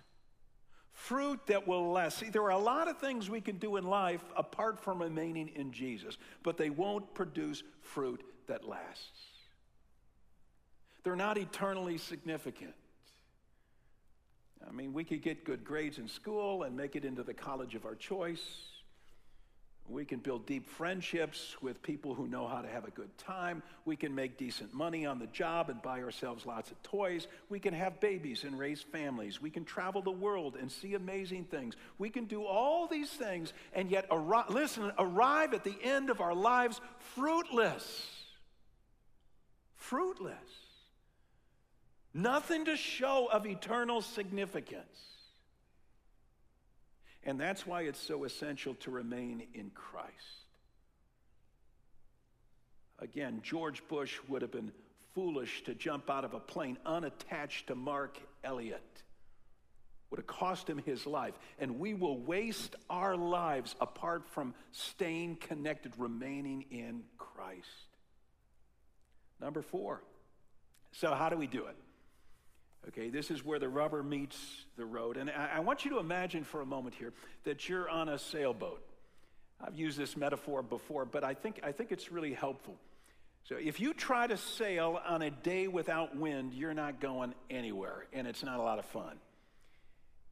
Fruit 0.92 1.40
that 1.48 1.68
will 1.68 1.92
last. 1.92 2.20
See, 2.20 2.30
there 2.30 2.44
are 2.44 2.52
a 2.52 2.60
lot 2.60 2.88
of 2.88 3.00
things 3.00 3.28
we 3.28 3.42
can 3.42 3.58
do 3.58 3.78
in 3.78 3.86
life 3.86 4.24
apart 4.38 4.80
from 4.84 5.02
remaining 5.02 5.48
in 5.56 5.72
Jesus, 5.72 6.20
but 6.44 6.58
they 6.58 6.70
won't 6.70 7.12
produce 7.16 7.64
fruit 7.82 8.24
that 8.46 8.68
lasts. 8.68 9.31
They're 11.04 11.16
not 11.16 11.38
eternally 11.38 11.98
significant. 11.98 12.74
I 14.68 14.72
mean, 14.72 14.94
we 14.94 15.04
could 15.04 15.22
get 15.22 15.44
good 15.44 15.64
grades 15.64 15.98
in 15.98 16.08
school 16.08 16.64
and 16.64 16.78
make 16.78 16.96
it 16.96 17.04
into 17.04 17.24
the 17.24 17.34
college 17.34 17.76
of 17.76 17.86
our 17.86 17.96
choice. 17.96 18.42
We 19.90 20.06
can 20.06 20.20
build 20.20 20.46
deep 20.46 20.70
friendships 20.70 21.58
with 21.62 21.82
people 21.82 22.14
who 22.14 22.28
know 22.28 22.48
how 22.48 22.62
to 22.62 22.68
have 22.68 22.86
a 22.86 22.92
good 22.92 23.18
time. 23.18 23.62
We 23.84 23.96
can 23.96 24.14
make 24.14 24.38
decent 24.38 24.74
money 24.74 25.06
on 25.06 25.20
the 25.20 25.28
job 25.28 25.70
and 25.70 25.82
buy 25.82 26.02
ourselves 26.02 26.46
lots 26.46 26.72
of 26.72 26.82
toys. 26.84 27.28
We 27.50 27.60
can 27.60 27.74
have 27.74 28.00
babies 28.00 28.44
and 28.44 28.58
raise 28.58 28.82
families. 28.82 29.42
We 29.42 29.50
can 29.50 29.66
travel 29.66 30.02
the 30.02 30.12
world 30.12 30.56
and 30.56 30.72
see 30.72 30.94
amazing 30.94 31.46
things. 31.46 31.76
We 31.98 32.10
can 32.10 32.26
do 32.26 32.46
all 32.46 32.88
these 32.88 33.10
things 33.10 33.52
and 33.74 33.90
yet, 33.90 34.08
listen, 34.50 34.92
arrive 34.98 35.54
at 35.54 35.64
the 35.64 35.76
end 35.84 36.10
of 36.10 36.22
our 36.22 36.36
lives 36.36 36.80
fruitless. 37.16 38.08
Fruitless. 39.76 40.61
Nothing 42.14 42.66
to 42.66 42.76
show 42.76 43.28
of 43.32 43.46
eternal 43.46 44.02
significance. 44.02 45.12
And 47.24 47.40
that's 47.40 47.66
why 47.66 47.84
it's 47.84 48.00
so 48.00 48.24
essential 48.24 48.74
to 48.76 48.92
remain 48.92 49.44
in 49.54 49.70
Christ. 49.74 50.12
Again, 53.00 53.42
George 53.44 53.88
Bush 53.88 54.18
would 54.28 54.42
have 54.42 54.52
been 54.52 54.72
foolish 55.14 55.64
to 55.64 55.74
jump 55.74 56.10
out 56.10 56.26
of 56.26 56.34
a 56.34 56.40
plane 56.40 56.78
unattached 56.86 57.68
to 57.68 57.76
Mark 57.76 58.18
Elliott. 58.44 58.82
Would 60.10 60.20
have 60.20 60.28
cost 60.28 60.70
him 60.70 60.78
his 60.80 61.08
life. 61.08 61.34
And 61.58 61.80
we 61.80 61.94
will 61.94 62.18
waste 62.18 62.76
our 62.90 63.16
lives 63.16 63.76
apart 63.80 64.28
from 64.30 64.54
staying 64.72 65.38
connected, 65.38 65.94
remaining 65.98 66.66
in 66.70 67.04
Christ. 67.18 67.68
Number 69.40 69.62
four. 69.62 70.04
So, 70.92 71.14
how 71.14 71.30
do 71.30 71.38
we 71.38 71.48
do 71.48 71.66
it? 71.68 71.78
Okay, 72.88 73.10
this 73.10 73.30
is 73.30 73.46
where 73.46 73.60
the 73.60 73.70
rubber 73.70 74.02
meets 74.02 74.38
the 74.76 74.86
road. 74.86 75.18
And 75.18 75.30
I, 75.30 75.52
I, 75.58 75.60
want 75.60 75.86
you 75.86 75.92
to 75.92 76.00
imagine 76.00 76.44
for 76.44 76.62
a 76.62 76.66
moment 76.66 76.96
here 76.96 77.14
that 77.44 77.70
you're 77.70 77.88
on 77.88 78.10
a 78.10 78.18
sailboat. 78.18 78.84
I've 79.64 79.76
used 79.76 79.98
this 79.98 80.18
metaphor 80.18 80.64
before, 80.64 81.06
but 81.06 81.24
I 81.24 81.36
think, 81.36 81.60
I 81.64 81.72
think 81.72 81.92
it's 81.92 82.12
really 82.12 82.34
helpful. 82.34 82.76
So 83.44 83.56
if 83.56 83.80
you 83.80 83.94
try 83.94 84.26
to 84.26 84.38
sail 84.38 85.00
on 85.08 85.22
a 85.22 85.30
day 85.30 85.68
without 85.68 86.16
wind, 86.16 86.54
you're 86.54 86.74
not 86.74 87.00
going 87.00 87.36
anywhere, 87.50 88.08
and 88.14 88.26
it's 88.26 88.44
not 88.44 88.60
a 88.60 88.64
lot 88.64 88.80
of 88.80 88.86
fun. 88.86 89.18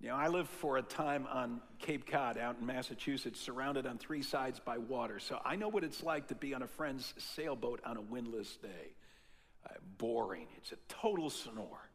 Know, 0.01 0.15
I 0.15 0.29
lived 0.29 0.49
for 0.49 0.77
a 0.77 0.81
time 0.81 1.27
on 1.29 1.59
Cape 1.77 2.09
Cod 2.09 2.37
out 2.37 2.57
in 2.59 2.65
Massachusetts, 2.65 3.39
surrounded 3.39 3.85
on 3.85 3.97
three 3.97 4.21
sides 4.21 4.59
by 4.59 4.77
water. 4.77 5.19
So 5.19 5.39
I 5.43 5.57
know 5.57 5.67
what 5.67 5.83
it's 5.83 6.01
like 6.01 6.27
to 6.29 6.35
be 6.35 6.53
on 6.53 6.61
a 6.61 6.67
friend's 6.67 7.13
sailboat 7.17 7.81
on 7.85 7.97
a 7.97 8.01
windless 8.01 8.55
day. 8.57 8.93
Uh, 9.65 9.73
boring. 9.97 10.47
It's 10.55 10.71
a 10.71 10.77
total 10.87 11.29
snore. 11.29 11.88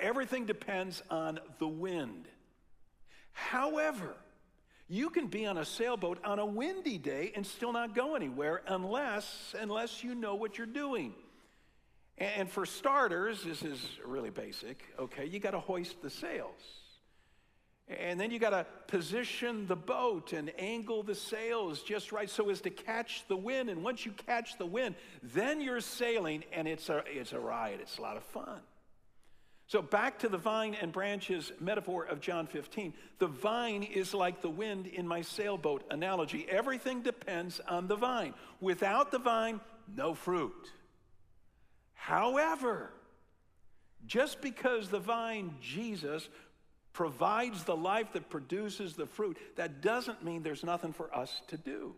Everything 0.00 0.46
depends 0.46 1.02
on 1.10 1.38
the 1.58 1.68
wind. 1.68 2.26
However, 3.32 4.14
you 4.88 5.10
can 5.10 5.26
be 5.26 5.46
on 5.46 5.58
a 5.58 5.64
sailboat 5.64 6.18
on 6.24 6.38
a 6.38 6.46
windy 6.46 6.98
day 6.98 7.32
and 7.34 7.46
still 7.46 7.72
not 7.72 7.94
go 7.94 8.14
anywhere 8.14 8.62
unless 8.66 9.54
unless 9.58 10.04
you 10.04 10.14
know 10.14 10.34
what 10.36 10.58
you're 10.58 10.66
doing. 10.66 11.14
And 12.18 12.48
for 12.50 12.64
starters, 12.64 13.42
this 13.42 13.62
is 13.62 13.84
really 14.04 14.30
basic, 14.30 14.82
okay? 14.98 15.26
You 15.26 15.38
got 15.38 15.50
to 15.50 15.60
hoist 15.60 16.00
the 16.00 16.08
sails. 16.08 16.60
And 17.88 18.18
then 18.18 18.30
you 18.30 18.38
got 18.38 18.50
to 18.50 18.66
position 18.88 19.66
the 19.66 19.76
boat 19.76 20.32
and 20.32 20.50
angle 20.58 21.02
the 21.02 21.14
sails 21.14 21.82
just 21.82 22.10
right 22.10 22.28
so 22.28 22.48
as 22.50 22.60
to 22.62 22.70
catch 22.70 23.24
the 23.28 23.36
wind. 23.36 23.68
And 23.68 23.84
once 23.84 24.04
you 24.04 24.12
catch 24.12 24.56
the 24.58 24.66
wind, 24.66 24.96
then 25.22 25.60
you're 25.60 25.80
sailing 25.80 26.42
and 26.52 26.66
it's 26.66 26.88
a, 26.88 27.04
it's 27.06 27.32
a 27.32 27.38
ride. 27.38 27.78
It's 27.80 27.98
a 27.98 28.02
lot 28.02 28.16
of 28.16 28.24
fun. 28.24 28.60
So, 29.68 29.82
back 29.82 30.20
to 30.20 30.28
the 30.28 30.38
vine 30.38 30.76
and 30.80 30.92
branches 30.92 31.50
metaphor 31.58 32.04
of 32.04 32.20
John 32.20 32.46
15. 32.46 32.94
The 33.18 33.26
vine 33.26 33.82
is 33.82 34.14
like 34.14 34.40
the 34.40 34.48
wind 34.48 34.86
in 34.86 35.08
my 35.08 35.22
sailboat 35.22 35.84
analogy. 35.90 36.46
Everything 36.48 37.02
depends 37.02 37.60
on 37.68 37.88
the 37.88 37.96
vine. 37.96 38.34
Without 38.60 39.10
the 39.10 39.18
vine, 39.18 39.60
no 39.96 40.14
fruit. 40.14 40.70
However, 41.94 42.90
just 44.06 44.40
because 44.40 44.88
the 44.88 45.00
vine, 45.00 45.56
Jesus, 45.60 46.28
provides 46.92 47.64
the 47.64 47.76
life 47.76 48.12
that 48.12 48.30
produces 48.30 48.94
the 48.94 49.06
fruit, 49.06 49.36
that 49.56 49.80
doesn't 49.80 50.24
mean 50.24 50.44
there's 50.44 50.62
nothing 50.62 50.92
for 50.92 51.14
us 51.14 51.42
to 51.48 51.56
do. 51.56 51.96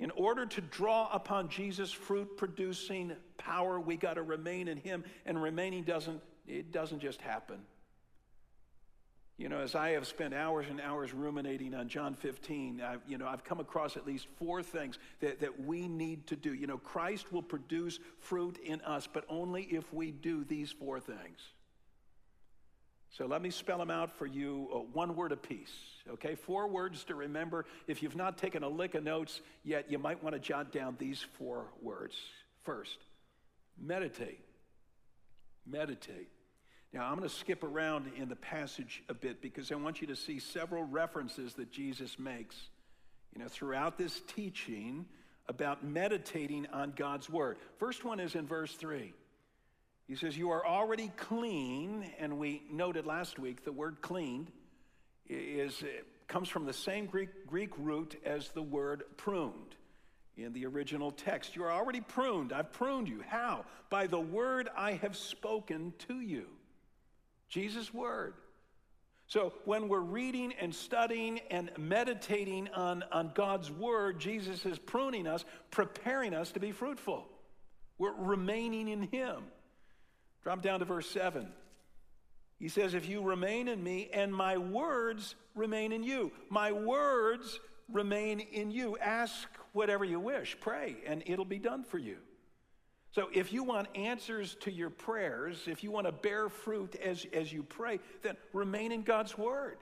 In 0.00 0.10
order 0.12 0.46
to 0.46 0.60
draw 0.62 1.10
upon 1.12 1.50
Jesus' 1.50 1.92
fruit 1.92 2.38
producing 2.38 3.12
power, 3.36 3.78
we 3.78 3.96
got 3.96 4.14
to 4.14 4.22
remain 4.22 4.66
in 4.66 4.78
him 4.78 5.04
and 5.26 5.40
remaining 5.40 5.84
doesn't 5.84 6.20
it 6.48 6.72
doesn't 6.72 7.00
just 7.00 7.20
happen. 7.20 7.60
You 9.36 9.48
know, 9.48 9.60
as 9.60 9.74
I 9.74 9.90
have 9.90 10.06
spent 10.06 10.34
hours 10.34 10.66
and 10.68 10.80
hours 10.80 11.14
ruminating 11.14 11.74
on 11.74 11.88
John 11.88 12.14
15, 12.14 12.82
I've, 12.82 13.00
you 13.06 13.18
know, 13.18 13.26
I've 13.26 13.44
come 13.44 13.60
across 13.60 13.96
at 13.96 14.06
least 14.06 14.26
four 14.38 14.62
things 14.62 14.98
that, 15.20 15.40
that 15.40 15.64
we 15.64 15.86
need 15.86 16.26
to 16.26 16.36
do. 16.36 16.52
You 16.52 16.66
know, 16.66 16.76
Christ 16.76 17.32
will 17.32 17.42
produce 17.42 18.00
fruit 18.18 18.58
in 18.58 18.80
us, 18.82 19.06
but 19.10 19.24
only 19.28 19.62
if 19.62 19.94
we 19.94 20.10
do 20.10 20.44
these 20.44 20.72
four 20.72 20.98
things. 20.98 21.38
So 23.10 23.26
let 23.26 23.42
me 23.42 23.50
spell 23.50 23.78
them 23.78 23.90
out 23.90 24.16
for 24.16 24.26
you, 24.26 24.68
uh, 24.72 24.78
one 24.92 25.16
word 25.16 25.32
apiece. 25.32 25.72
Okay, 26.08 26.36
four 26.36 26.68
words 26.68 27.04
to 27.04 27.14
remember. 27.14 27.66
If 27.86 28.02
you've 28.02 28.16
not 28.16 28.38
taken 28.38 28.62
a 28.62 28.68
lick 28.68 28.94
of 28.94 29.02
notes 29.02 29.40
yet, 29.64 29.90
you 29.90 29.98
might 29.98 30.22
want 30.22 30.34
to 30.34 30.40
jot 30.40 30.72
down 30.72 30.96
these 30.98 31.24
four 31.36 31.66
words. 31.82 32.16
First, 32.62 32.98
meditate. 33.80 34.40
Meditate. 35.66 36.28
Now, 36.92 37.06
I'm 37.06 37.16
going 37.16 37.28
to 37.28 37.34
skip 37.34 37.62
around 37.62 38.10
in 38.16 38.28
the 38.28 38.36
passage 38.36 39.02
a 39.08 39.14
bit 39.14 39.40
because 39.42 39.70
I 39.70 39.76
want 39.76 40.00
you 40.00 40.08
to 40.08 40.16
see 40.16 40.38
several 40.38 40.84
references 40.84 41.54
that 41.54 41.70
Jesus 41.70 42.18
makes, 42.18 42.56
you 43.34 43.42
know, 43.42 43.48
throughout 43.48 43.96
this 43.96 44.20
teaching 44.26 45.06
about 45.48 45.84
meditating 45.84 46.66
on 46.72 46.92
God's 46.96 47.28
word. 47.28 47.58
First 47.78 48.04
one 48.04 48.20
is 48.20 48.34
in 48.34 48.46
verse 48.46 48.74
3. 48.74 49.12
He 50.10 50.16
says, 50.16 50.36
You 50.36 50.50
are 50.50 50.66
already 50.66 51.12
clean. 51.16 52.10
And 52.18 52.36
we 52.40 52.64
noted 52.68 53.06
last 53.06 53.38
week 53.38 53.64
the 53.64 53.70
word 53.70 54.02
cleaned 54.02 54.50
is, 55.28 55.84
uh, 55.84 55.86
comes 56.26 56.48
from 56.48 56.66
the 56.66 56.72
same 56.72 57.06
Greek, 57.06 57.46
Greek 57.46 57.70
root 57.78 58.20
as 58.24 58.48
the 58.48 58.60
word 58.60 59.04
pruned 59.16 59.76
in 60.36 60.52
the 60.52 60.66
original 60.66 61.12
text. 61.12 61.54
You 61.54 61.62
are 61.62 61.70
already 61.70 62.00
pruned. 62.00 62.52
I've 62.52 62.72
pruned 62.72 63.08
you. 63.08 63.22
How? 63.28 63.64
By 63.88 64.08
the 64.08 64.18
word 64.18 64.68
I 64.76 64.94
have 64.94 65.16
spoken 65.16 65.94
to 66.08 66.20
you. 66.20 66.46
Jesus' 67.48 67.94
word. 67.94 68.34
So 69.28 69.52
when 69.64 69.86
we're 69.86 70.00
reading 70.00 70.52
and 70.60 70.74
studying 70.74 71.38
and 71.52 71.70
meditating 71.78 72.66
on, 72.74 73.04
on 73.12 73.30
God's 73.32 73.70
word, 73.70 74.18
Jesus 74.18 74.66
is 74.66 74.76
pruning 74.76 75.28
us, 75.28 75.44
preparing 75.70 76.34
us 76.34 76.50
to 76.50 76.58
be 76.58 76.72
fruitful. 76.72 77.28
We're 77.96 78.12
remaining 78.12 78.88
in 78.88 79.02
Him. 79.02 79.44
Drop 80.42 80.62
down 80.62 80.80
to 80.80 80.84
verse 80.84 81.08
7. 81.10 81.48
He 82.58 82.68
says, 82.68 82.94
If 82.94 83.08
you 83.08 83.22
remain 83.22 83.68
in 83.68 83.82
me 83.82 84.10
and 84.12 84.34
my 84.34 84.58
words 84.58 85.34
remain 85.54 85.92
in 85.92 86.02
you, 86.02 86.32
my 86.48 86.72
words 86.72 87.58
remain 87.92 88.40
in 88.40 88.70
you. 88.70 88.96
Ask 88.98 89.48
whatever 89.72 90.04
you 90.04 90.20
wish, 90.20 90.56
pray, 90.60 90.96
and 91.06 91.22
it'll 91.26 91.44
be 91.44 91.58
done 91.58 91.84
for 91.84 91.98
you. 91.98 92.16
So 93.12 93.28
if 93.32 93.52
you 93.52 93.64
want 93.64 93.88
answers 93.96 94.56
to 94.60 94.70
your 94.70 94.90
prayers, 94.90 95.66
if 95.66 95.82
you 95.82 95.90
want 95.90 96.06
to 96.06 96.12
bear 96.12 96.48
fruit 96.48 96.94
as, 96.96 97.26
as 97.32 97.52
you 97.52 97.62
pray, 97.64 97.98
then 98.22 98.36
remain 98.52 98.92
in 98.92 99.02
God's 99.02 99.36
word. 99.36 99.78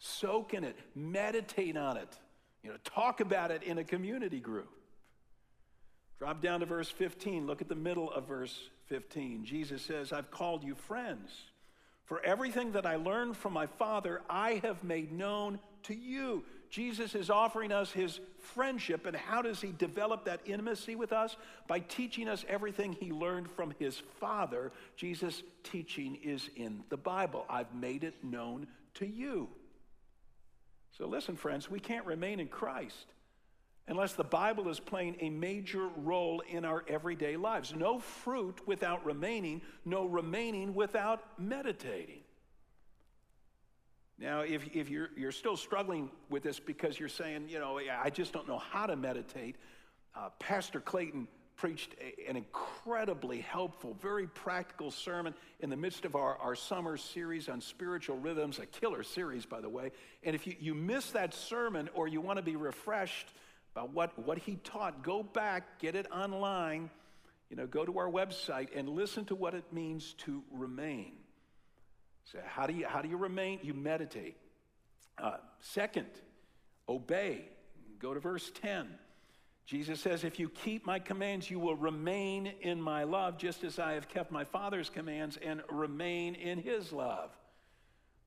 Soak 0.00 0.54
in 0.54 0.64
it, 0.64 0.76
meditate 0.94 1.76
on 1.76 1.96
it, 1.96 2.08
you 2.62 2.70
know, 2.70 2.76
talk 2.84 3.20
about 3.20 3.50
it 3.50 3.62
in 3.62 3.78
a 3.78 3.84
community 3.84 4.40
group. 4.40 4.68
Drop 6.18 6.42
down 6.42 6.60
to 6.60 6.66
verse 6.66 6.90
15. 6.90 7.46
Look 7.46 7.62
at 7.62 7.68
the 7.68 7.76
middle 7.76 8.10
of 8.10 8.26
verse 8.26 8.58
15. 8.88 9.44
Jesus 9.44 9.82
says, 9.82 10.12
I've 10.12 10.30
called 10.30 10.64
you 10.64 10.74
friends. 10.74 11.30
For 12.04 12.24
everything 12.24 12.72
that 12.72 12.86
I 12.86 12.96
learned 12.96 13.36
from 13.36 13.52
my 13.52 13.66
Father, 13.66 14.22
I 14.30 14.60
have 14.64 14.82
made 14.82 15.12
known 15.12 15.58
to 15.84 15.94
you. 15.94 16.44
Jesus 16.70 17.14
is 17.14 17.30
offering 17.30 17.72
us 17.72 17.92
his 17.92 18.20
friendship, 18.38 19.06
and 19.06 19.16
how 19.16 19.42
does 19.42 19.60
he 19.60 19.72
develop 19.72 20.24
that 20.24 20.40
intimacy 20.46 20.96
with 20.96 21.12
us? 21.12 21.36
By 21.66 21.80
teaching 21.80 22.28
us 22.28 22.44
everything 22.48 22.92
he 22.92 23.10
learned 23.10 23.50
from 23.50 23.74
his 23.78 24.02
Father. 24.20 24.72
Jesus' 24.96 25.42
teaching 25.62 26.18
is 26.22 26.48
in 26.56 26.82
the 26.88 26.96
Bible. 26.96 27.44
I've 27.48 27.74
made 27.74 28.04
it 28.04 28.22
known 28.22 28.66
to 28.94 29.06
you. 29.06 29.48
So, 30.96 31.06
listen, 31.06 31.36
friends, 31.36 31.70
we 31.70 31.80
can't 31.80 32.06
remain 32.06 32.40
in 32.40 32.48
Christ 32.48 33.06
unless 33.88 34.12
the 34.12 34.24
Bible 34.24 34.68
is 34.68 34.78
playing 34.78 35.16
a 35.20 35.30
major 35.30 35.88
role 35.96 36.42
in 36.48 36.64
our 36.64 36.84
everyday 36.86 37.36
lives. 37.36 37.74
No 37.74 37.98
fruit 37.98 38.60
without 38.66 39.04
remaining, 39.04 39.62
no 39.84 40.04
remaining 40.04 40.74
without 40.74 41.22
meditating. 41.38 42.20
Now, 44.18 44.40
if, 44.40 44.74
if 44.74 44.90
you're, 44.90 45.10
you're 45.16 45.32
still 45.32 45.56
struggling 45.56 46.10
with 46.28 46.42
this 46.42 46.60
because 46.60 46.98
you're 46.98 47.08
saying, 47.08 47.48
you 47.48 47.58
know, 47.58 47.80
I 48.02 48.10
just 48.10 48.32
don't 48.32 48.48
know 48.48 48.58
how 48.58 48.86
to 48.86 48.96
meditate, 48.96 49.56
uh, 50.14 50.30
Pastor 50.38 50.80
Clayton 50.80 51.28
preached 51.56 51.94
a, 52.00 52.28
an 52.28 52.36
incredibly 52.36 53.40
helpful, 53.40 53.96
very 54.00 54.26
practical 54.26 54.90
sermon 54.90 55.34
in 55.60 55.70
the 55.70 55.76
midst 55.76 56.04
of 56.04 56.14
our, 56.14 56.36
our 56.38 56.54
summer 56.54 56.96
series 56.96 57.48
on 57.48 57.60
spiritual 57.60 58.16
rhythms, 58.18 58.58
a 58.58 58.66
killer 58.66 59.02
series, 59.02 59.46
by 59.46 59.60
the 59.60 59.68
way. 59.68 59.92
And 60.24 60.34
if 60.34 60.46
you, 60.46 60.56
you 60.60 60.74
miss 60.74 61.10
that 61.12 61.32
sermon 61.32 61.88
or 61.94 62.08
you 62.08 62.20
want 62.20 62.38
to 62.38 62.44
be 62.44 62.56
refreshed 62.56 63.28
about 63.78 63.94
what, 63.94 64.18
what 64.26 64.38
he 64.38 64.56
taught, 64.56 65.04
go 65.04 65.22
back, 65.22 65.78
get 65.78 65.94
it 65.94 66.10
online, 66.10 66.90
you 67.48 67.56
know, 67.56 67.66
go 67.66 67.84
to 67.84 67.98
our 67.98 68.10
website 68.10 68.68
and 68.74 68.88
listen 68.88 69.24
to 69.24 69.36
what 69.36 69.54
it 69.54 69.72
means 69.72 70.14
to 70.14 70.42
remain. 70.50 71.12
So, 72.24 72.38
how 72.44 72.66
do 72.66 72.72
you, 72.72 72.86
how 72.86 73.02
do 73.02 73.08
you 73.08 73.16
remain? 73.16 73.60
You 73.62 73.74
meditate. 73.74 74.36
Uh, 75.16 75.36
second, 75.60 76.08
obey. 76.88 77.48
Go 78.00 78.14
to 78.14 78.20
verse 78.20 78.50
10. 78.60 78.88
Jesus 79.64 80.00
says, 80.00 80.24
If 80.24 80.40
you 80.40 80.48
keep 80.48 80.84
my 80.84 80.98
commands, 80.98 81.48
you 81.48 81.60
will 81.60 81.76
remain 81.76 82.52
in 82.60 82.80
my 82.80 83.04
love, 83.04 83.38
just 83.38 83.62
as 83.62 83.78
I 83.78 83.92
have 83.92 84.08
kept 84.08 84.32
my 84.32 84.42
Father's 84.44 84.90
commands 84.90 85.36
and 85.36 85.62
remain 85.70 86.34
in 86.34 86.58
his 86.58 86.92
love. 86.92 87.30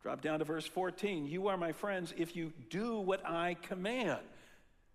Drop 0.01 0.21
down 0.21 0.39
to 0.39 0.45
verse 0.45 0.65
14. 0.65 1.27
You 1.27 1.47
are 1.47 1.57
my 1.57 1.73
friends 1.73 2.13
if 2.17 2.35
you 2.35 2.53
do 2.69 2.99
what 2.99 3.23
I 3.27 3.55
command. 3.61 4.21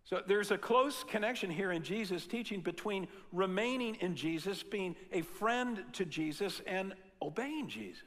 So 0.06 0.22
there's 0.24 0.52
a 0.52 0.58
close 0.58 1.02
connection 1.02 1.50
here 1.50 1.72
in 1.72 1.82
Jesus' 1.82 2.28
teaching 2.28 2.60
between 2.60 3.08
remaining 3.32 3.96
in 3.96 4.14
Jesus, 4.14 4.62
being 4.62 4.94
a 5.12 5.22
friend 5.22 5.82
to 5.94 6.04
Jesus, 6.04 6.62
and 6.64 6.94
obeying 7.20 7.68
Jesus. 7.68 8.04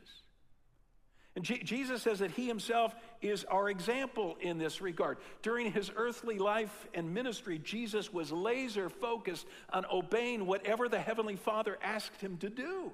And 1.35 1.43
G- 1.43 1.61
Jesus 1.61 2.01
says 2.01 2.19
that 2.19 2.31
he 2.31 2.47
himself 2.47 2.95
is 3.21 3.43
our 3.43 3.69
example 3.69 4.37
in 4.39 4.57
this 4.57 4.79
regard. 4.79 5.17
During 5.41 5.73
his 5.73 5.91
earthly 5.93 6.39
life 6.39 6.87
and 6.93 7.13
ministry, 7.13 7.59
Jesus 7.59 8.13
was 8.13 8.31
laser 8.31 8.89
focused 8.89 9.45
on 9.73 9.85
obeying 9.91 10.45
whatever 10.45 10.87
the 10.87 10.99
Heavenly 10.99 11.35
Father 11.35 11.77
asked 11.83 12.21
him 12.21 12.37
to 12.37 12.49
do. 12.49 12.93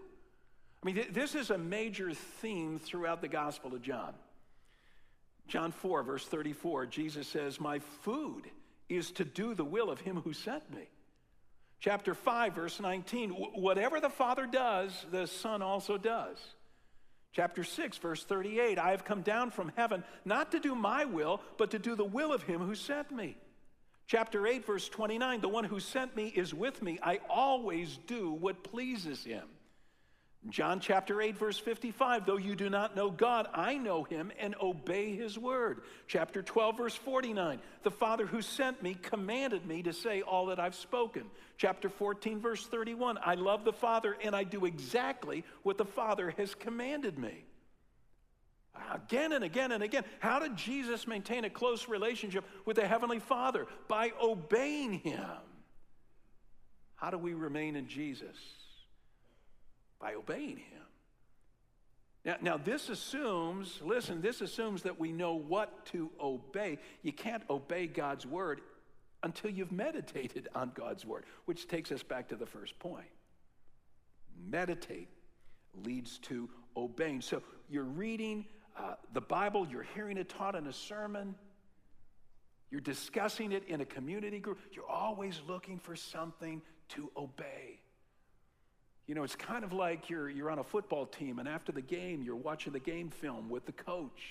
I 0.82 0.86
mean, 0.86 0.96
th- 0.96 1.14
this 1.14 1.36
is 1.36 1.52
a 1.52 1.58
major 1.60 2.12
theme 2.12 2.80
throughout 2.80 3.22
the 3.22 3.28
Gospel 3.28 3.76
of 3.76 3.84
John. 3.84 4.16
John 5.48 5.72
4, 5.72 6.02
verse 6.02 6.26
34, 6.26 6.88
Jesus 6.88 7.28
says, 7.28 7.60
My 7.60 7.78
food 7.78 8.50
is 8.90 9.12
to 9.12 9.26
do 9.26 9.54
the 9.54 9.66
will 9.66 9.90
of 9.90 10.02
him 10.02 10.22
who 10.22 10.34
sent 10.34 10.70
me. 10.74 10.88
Chapter 11.80 12.14
5, 12.14 12.54
verse 12.54 12.80
19, 12.80 13.32
whatever 13.32 14.00
the 14.00 14.10
Father 14.10 14.46
does, 14.46 15.06
the 15.12 15.28
Son 15.28 15.62
also 15.62 15.98
does. 15.98 16.38
Chapter 17.32 17.64
6, 17.64 17.98
verse 17.98 18.24
38 18.24 18.80
I 18.80 18.92
have 18.92 19.04
come 19.04 19.22
down 19.22 19.52
from 19.52 19.72
heaven 19.76 20.04
not 20.24 20.52
to 20.52 20.60
do 20.60 20.74
my 20.74 21.06
will, 21.06 21.42
but 21.58 21.72
to 21.72 21.80
do 21.80 21.96
the 21.96 22.06
will 22.06 22.32
of 22.32 22.44
him 22.44 22.62
who 22.62 22.76
sent 22.76 23.12
me. 23.12 23.38
Chapter 24.08 24.48
8, 24.48 24.66
verse 24.66 24.88
29 24.88 25.42
The 25.42 25.50
one 25.50 25.66
who 25.66 25.80
sent 25.80 26.16
me 26.16 26.28
is 26.28 26.54
with 26.54 26.82
me. 26.82 26.98
I 27.04 27.20
always 27.30 28.00
do 28.08 28.32
what 28.32 28.64
pleases 28.64 29.24
him. 29.24 29.44
John 30.50 30.80
chapter 30.80 31.22
8, 31.22 31.38
verse 31.38 31.58
55 31.58 32.26
Though 32.26 32.38
you 32.38 32.56
do 32.56 32.70
not 32.70 32.96
know 32.96 33.10
God, 33.10 33.48
I 33.54 33.78
know 33.78 34.04
him 34.04 34.32
and 34.40 34.56
obey 34.62 35.16
his 35.16 35.40
word. 35.40 35.82
Chapter 36.08 36.44
12, 36.44 36.78
verse 36.78 36.96
49 36.96 37.60
The 37.84 37.92
Father 37.92 38.28
who 38.28 38.42
sent 38.42 38.84
me 38.84 38.96
commanded 39.02 39.66
me 39.66 39.82
to 39.84 39.94
say 39.94 40.22
all 40.22 40.48
that 40.48 40.60
I've 40.60 40.76
spoken. 40.76 41.24
Chapter 41.58 41.90
14, 41.90 42.40
verse 42.40 42.66
31 42.68 43.18
I 43.24 43.36
love 43.36 43.66
the 43.66 43.74
Father 43.74 44.16
and 44.24 44.36
I 44.36 44.44
do 44.44 44.66
exactly 44.66 45.44
what 45.64 45.78
the 45.78 45.86
Father 45.86 46.34
has 46.38 46.54
commanded 46.54 47.18
me. 47.18 47.46
Again 48.94 49.32
and 49.32 49.44
again 49.44 49.72
and 49.72 49.82
again. 49.82 50.04
How 50.20 50.40
did 50.40 50.58
Jesus 50.58 51.08
maintain 51.08 51.46
a 51.46 51.50
close 51.50 51.88
relationship 51.88 52.44
with 52.66 52.76
the 52.76 52.88
Heavenly 52.88 53.20
Father? 53.20 53.68
By 53.88 54.12
obeying 54.22 54.94
him. 54.94 55.26
How 56.96 57.10
do 57.10 57.18
we 57.18 57.34
remain 57.34 57.76
in 57.76 57.88
Jesus? 57.88 58.36
By 60.00 60.14
obeying 60.16 60.58
him. 60.58 60.82
Now, 62.26 62.36
now, 62.42 62.58
this 62.58 62.90
assumes, 62.90 63.80
listen, 63.84 64.22
this 64.22 64.42
assumes 64.42 64.82
that 64.82 65.00
we 65.00 65.12
know 65.12 65.36
what 65.36 65.86
to 65.88 66.10
obey. 66.20 66.80
You 67.04 67.14
can't 67.14 67.44
obey 67.52 67.86
God's 67.86 68.26
word 68.26 68.62
until 69.22 69.52
you've 69.52 69.72
meditated 69.72 70.48
on 70.56 70.72
God's 70.74 71.06
word, 71.06 71.26
which 71.46 71.68
takes 71.68 71.92
us 71.92 72.02
back 72.02 72.30
to 72.30 72.36
the 72.36 72.48
first 72.48 72.78
point. 72.80 73.06
Meditate 74.50 75.08
leads 75.84 76.18
to 76.20 76.50
obeying. 76.76 77.22
So 77.22 77.44
you're 77.70 77.84
reading 77.84 78.46
uh, 78.78 78.96
the 79.14 79.22
Bible, 79.22 79.68
you're 79.70 79.88
hearing 79.96 80.18
it 80.18 80.28
taught 80.30 80.56
in 80.56 80.68
a 80.68 80.74
sermon, 80.74 81.36
you're 82.72 82.82
discussing 82.82 83.52
it 83.52 83.64
in 83.68 83.82
a 83.82 83.86
community 83.86 84.40
group, 84.40 84.60
you're 84.72 84.90
always 84.90 85.42
looking 85.48 85.80
for 85.80 85.96
something 85.96 86.62
to 86.90 87.10
obey. 87.16 87.80
You 89.08 89.14
know, 89.14 89.24
it's 89.24 89.36
kind 89.36 89.64
of 89.64 89.72
like 89.72 90.10
you're, 90.10 90.30
you're 90.30 90.50
on 90.50 90.60
a 90.60 90.64
football 90.64 91.06
team, 91.06 91.38
and 91.40 91.48
after 91.48 91.72
the 91.72 91.82
game, 91.82 92.24
you're 92.24 92.36
watching 92.36 92.74
the 92.74 92.80
game 92.80 93.10
film 93.10 93.50
with 93.50 93.66
the 93.66 93.72
coach. 93.72 94.22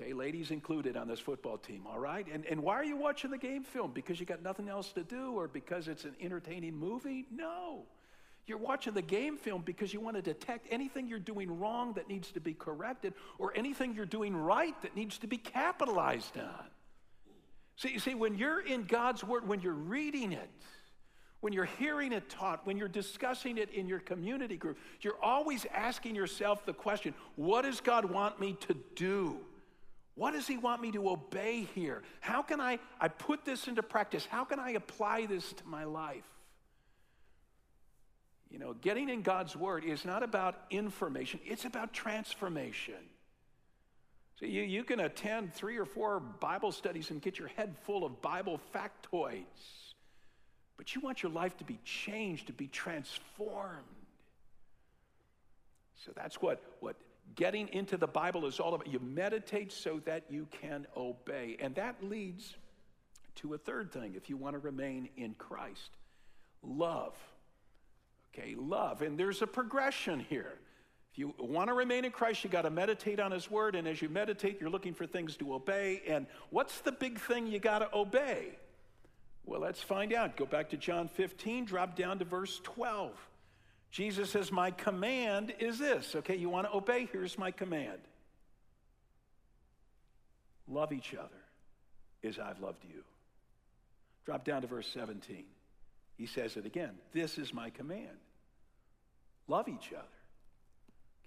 Okay, 0.00 0.12
ladies 0.12 0.50
included 0.50 0.96
on 0.96 1.08
this 1.08 1.18
football 1.18 1.58
team, 1.58 1.84
all 1.88 1.98
right? 1.98 2.26
And, 2.32 2.44
and 2.46 2.62
why 2.62 2.74
are 2.74 2.84
you 2.84 2.96
watching 2.96 3.30
the 3.30 3.38
game 3.38 3.64
film? 3.64 3.90
Because 3.92 4.20
you 4.20 4.26
got 4.26 4.42
nothing 4.42 4.68
else 4.68 4.92
to 4.92 5.02
do 5.02 5.32
or 5.32 5.48
because 5.48 5.88
it's 5.88 6.04
an 6.04 6.14
entertaining 6.20 6.76
movie? 6.76 7.26
No. 7.32 7.82
You're 8.46 8.58
watching 8.58 8.94
the 8.94 9.02
game 9.02 9.36
film 9.36 9.62
because 9.62 9.92
you 9.92 10.00
want 10.00 10.16
to 10.16 10.22
detect 10.22 10.68
anything 10.70 11.08
you're 11.08 11.18
doing 11.18 11.58
wrong 11.58 11.94
that 11.94 12.08
needs 12.08 12.30
to 12.32 12.40
be 12.40 12.54
corrected 12.54 13.12
or 13.38 13.52
anything 13.56 13.94
you're 13.94 14.06
doing 14.06 14.36
right 14.36 14.80
that 14.82 14.94
needs 14.94 15.18
to 15.18 15.26
be 15.26 15.36
capitalized 15.36 16.38
on. 16.38 16.66
See, 17.76 17.98
see, 17.98 18.14
when 18.14 18.38
you're 18.38 18.60
in 18.60 18.84
God's 18.84 19.22
Word, 19.22 19.46
when 19.46 19.60
you're 19.60 19.72
reading 19.72 20.32
it, 20.32 20.48
when 21.40 21.52
you're 21.52 21.64
hearing 21.64 22.12
it 22.12 22.28
taught, 22.28 22.66
when 22.66 22.76
you're 22.76 22.88
discussing 22.88 23.58
it 23.58 23.70
in 23.70 23.86
your 23.86 24.00
community 24.00 24.56
group, 24.56 24.78
you're 25.00 25.22
always 25.22 25.66
asking 25.72 26.14
yourself 26.14 26.66
the 26.66 26.72
question 26.72 27.14
what 27.36 27.62
does 27.62 27.80
God 27.80 28.04
want 28.04 28.40
me 28.40 28.56
to 28.60 28.76
do? 28.96 29.38
What 30.14 30.32
does 30.32 30.48
He 30.48 30.56
want 30.56 30.82
me 30.82 30.90
to 30.92 31.10
obey 31.10 31.68
here? 31.74 32.02
How 32.20 32.42
can 32.42 32.60
I, 32.60 32.80
I 33.00 33.06
put 33.06 33.44
this 33.44 33.68
into 33.68 33.84
practice? 33.84 34.26
How 34.26 34.44
can 34.44 34.58
I 34.58 34.70
apply 34.70 35.26
this 35.26 35.52
to 35.52 35.66
my 35.66 35.84
life? 35.84 36.24
You 38.50 38.58
know, 38.58 38.74
getting 38.74 39.08
in 39.08 39.22
God's 39.22 39.54
Word 39.54 39.84
is 39.84 40.04
not 40.04 40.24
about 40.24 40.56
information, 40.70 41.38
it's 41.44 41.64
about 41.64 41.92
transformation. 41.92 42.94
So 44.40 44.46
you, 44.46 44.62
you 44.62 44.84
can 44.84 45.00
attend 45.00 45.52
three 45.52 45.76
or 45.76 45.84
four 45.84 46.20
Bible 46.20 46.70
studies 46.70 47.10
and 47.10 47.20
get 47.20 47.38
your 47.38 47.48
head 47.48 47.76
full 47.84 48.04
of 48.04 48.22
Bible 48.22 48.60
factoids. 48.72 49.87
But 50.78 50.94
you 50.94 51.02
want 51.02 51.22
your 51.22 51.32
life 51.32 51.56
to 51.58 51.64
be 51.64 51.78
changed, 51.84 52.46
to 52.46 52.54
be 52.54 52.68
transformed. 52.68 53.84
So 56.06 56.12
that's 56.14 56.40
what, 56.40 56.62
what 56.80 56.96
getting 57.34 57.68
into 57.68 57.98
the 57.98 58.06
Bible 58.06 58.46
is 58.46 58.60
all 58.60 58.72
about. 58.72 58.86
You 58.86 59.00
meditate 59.00 59.72
so 59.72 60.00
that 60.06 60.22
you 60.30 60.46
can 60.62 60.86
obey. 60.96 61.56
And 61.60 61.74
that 61.74 61.96
leads 62.02 62.54
to 63.36 63.54
a 63.54 63.58
third 63.58 63.92
thing 63.92 64.14
if 64.16 64.30
you 64.30 64.36
want 64.36 64.54
to 64.54 64.60
remain 64.60 65.10
in 65.16 65.34
Christ 65.34 65.90
love. 66.62 67.16
Okay, 68.32 68.54
love. 68.56 69.02
And 69.02 69.18
there's 69.18 69.42
a 69.42 69.46
progression 69.46 70.20
here. 70.20 70.58
If 71.12 71.18
you 71.18 71.34
want 71.38 71.68
to 71.68 71.74
remain 71.74 72.04
in 72.04 72.12
Christ, 72.12 72.44
you 72.44 72.50
got 72.50 72.62
to 72.62 72.70
meditate 72.70 73.18
on 73.18 73.32
His 73.32 73.50
Word. 73.50 73.74
And 73.74 73.88
as 73.88 74.00
you 74.00 74.08
meditate, 74.08 74.60
you're 74.60 74.70
looking 74.70 74.94
for 74.94 75.06
things 75.06 75.36
to 75.38 75.54
obey. 75.54 76.02
And 76.06 76.26
what's 76.50 76.80
the 76.80 76.92
big 76.92 77.18
thing 77.18 77.46
you 77.46 77.58
got 77.58 77.80
to 77.80 77.88
obey? 77.94 78.58
Well, 79.48 79.60
let's 79.60 79.82
find 79.82 80.12
out. 80.12 80.36
Go 80.36 80.44
back 80.44 80.68
to 80.70 80.76
John 80.76 81.08
15, 81.08 81.64
drop 81.64 81.96
down 81.96 82.18
to 82.18 82.26
verse 82.26 82.60
12. 82.64 83.10
Jesus 83.90 84.28
says, 84.30 84.52
My 84.52 84.70
command 84.70 85.54
is 85.58 85.78
this. 85.78 86.14
Okay, 86.16 86.36
you 86.36 86.50
want 86.50 86.66
to 86.66 86.76
obey? 86.76 87.08
Here's 87.10 87.38
my 87.38 87.50
command 87.50 87.98
love 90.70 90.92
each 90.92 91.14
other 91.14 91.42
as 92.22 92.38
I've 92.38 92.60
loved 92.60 92.84
you. 92.84 93.02
Drop 94.26 94.44
down 94.44 94.60
to 94.60 94.68
verse 94.68 94.86
17. 94.92 95.44
He 96.18 96.26
says 96.26 96.58
it 96.58 96.66
again. 96.66 96.92
This 97.14 97.38
is 97.38 97.54
my 97.54 97.70
command 97.70 98.18
love 99.46 99.66
each 99.66 99.94
other. 99.94 100.04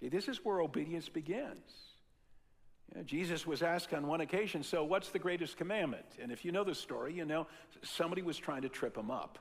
Okay, 0.00 0.16
this 0.16 0.28
is 0.28 0.44
where 0.44 0.60
obedience 0.60 1.08
begins. 1.08 1.91
Jesus 3.04 3.46
was 3.46 3.62
asked 3.62 3.94
on 3.94 4.06
one 4.06 4.20
occasion, 4.20 4.62
So, 4.62 4.84
what's 4.84 5.08
the 5.08 5.18
greatest 5.18 5.56
commandment? 5.56 6.04
And 6.20 6.30
if 6.30 6.44
you 6.44 6.52
know 6.52 6.64
the 6.64 6.74
story, 6.74 7.14
you 7.14 7.24
know 7.24 7.46
somebody 7.82 8.22
was 8.22 8.36
trying 8.36 8.62
to 8.62 8.68
trip 8.68 8.96
him 8.96 9.10
up. 9.10 9.38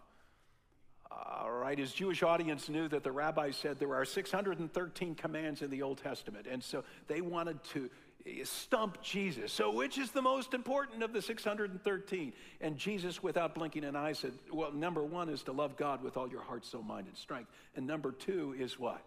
All 1.12 1.52
right, 1.52 1.78
his 1.78 1.92
Jewish 1.92 2.24
audience 2.24 2.70
knew 2.70 2.88
that 2.88 3.04
the 3.04 3.12
rabbi 3.12 3.52
said 3.52 3.80
there 3.80 3.94
are 3.94 4.06
613 4.06 5.16
commands 5.16 5.62
in 5.62 5.70
the 5.70 5.82
Old 5.82 5.98
Testament. 5.98 6.48
And 6.50 6.64
so 6.64 6.84
they 7.08 7.20
wanted 7.20 7.62
to 7.66 7.90
eh, 8.26 8.44
stump 8.44 9.02
Jesus. 9.02 9.52
So, 9.52 9.72
which 9.72 9.98
is 9.98 10.12
the 10.12 10.22
most 10.22 10.54
important 10.54 11.04
of 11.04 11.12
the 11.12 11.22
613? 11.22 12.34
And 12.62 12.78
Jesus, 12.78 13.22
without 13.22 13.56
blinking 13.56 13.84
an 13.84 13.98
eye, 13.98 14.14
said, 14.14 14.32
Well, 14.52 14.72
number 14.72 15.04
one 15.04 15.28
is 15.28 15.44
to 15.44 15.52
love 15.52 15.76
God 15.76 16.02
with 16.02 16.16
all 16.16 16.30
your 16.30 16.42
heart, 16.42 16.66
soul, 16.66 16.84
mind, 16.84 17.08
and 17.08 17.18
strength. 17.18 17.52
And 17.76 17.86
number 17.86 18.14
two 18.14 18.56
is 18.58 18.80
what? 18.80 19.04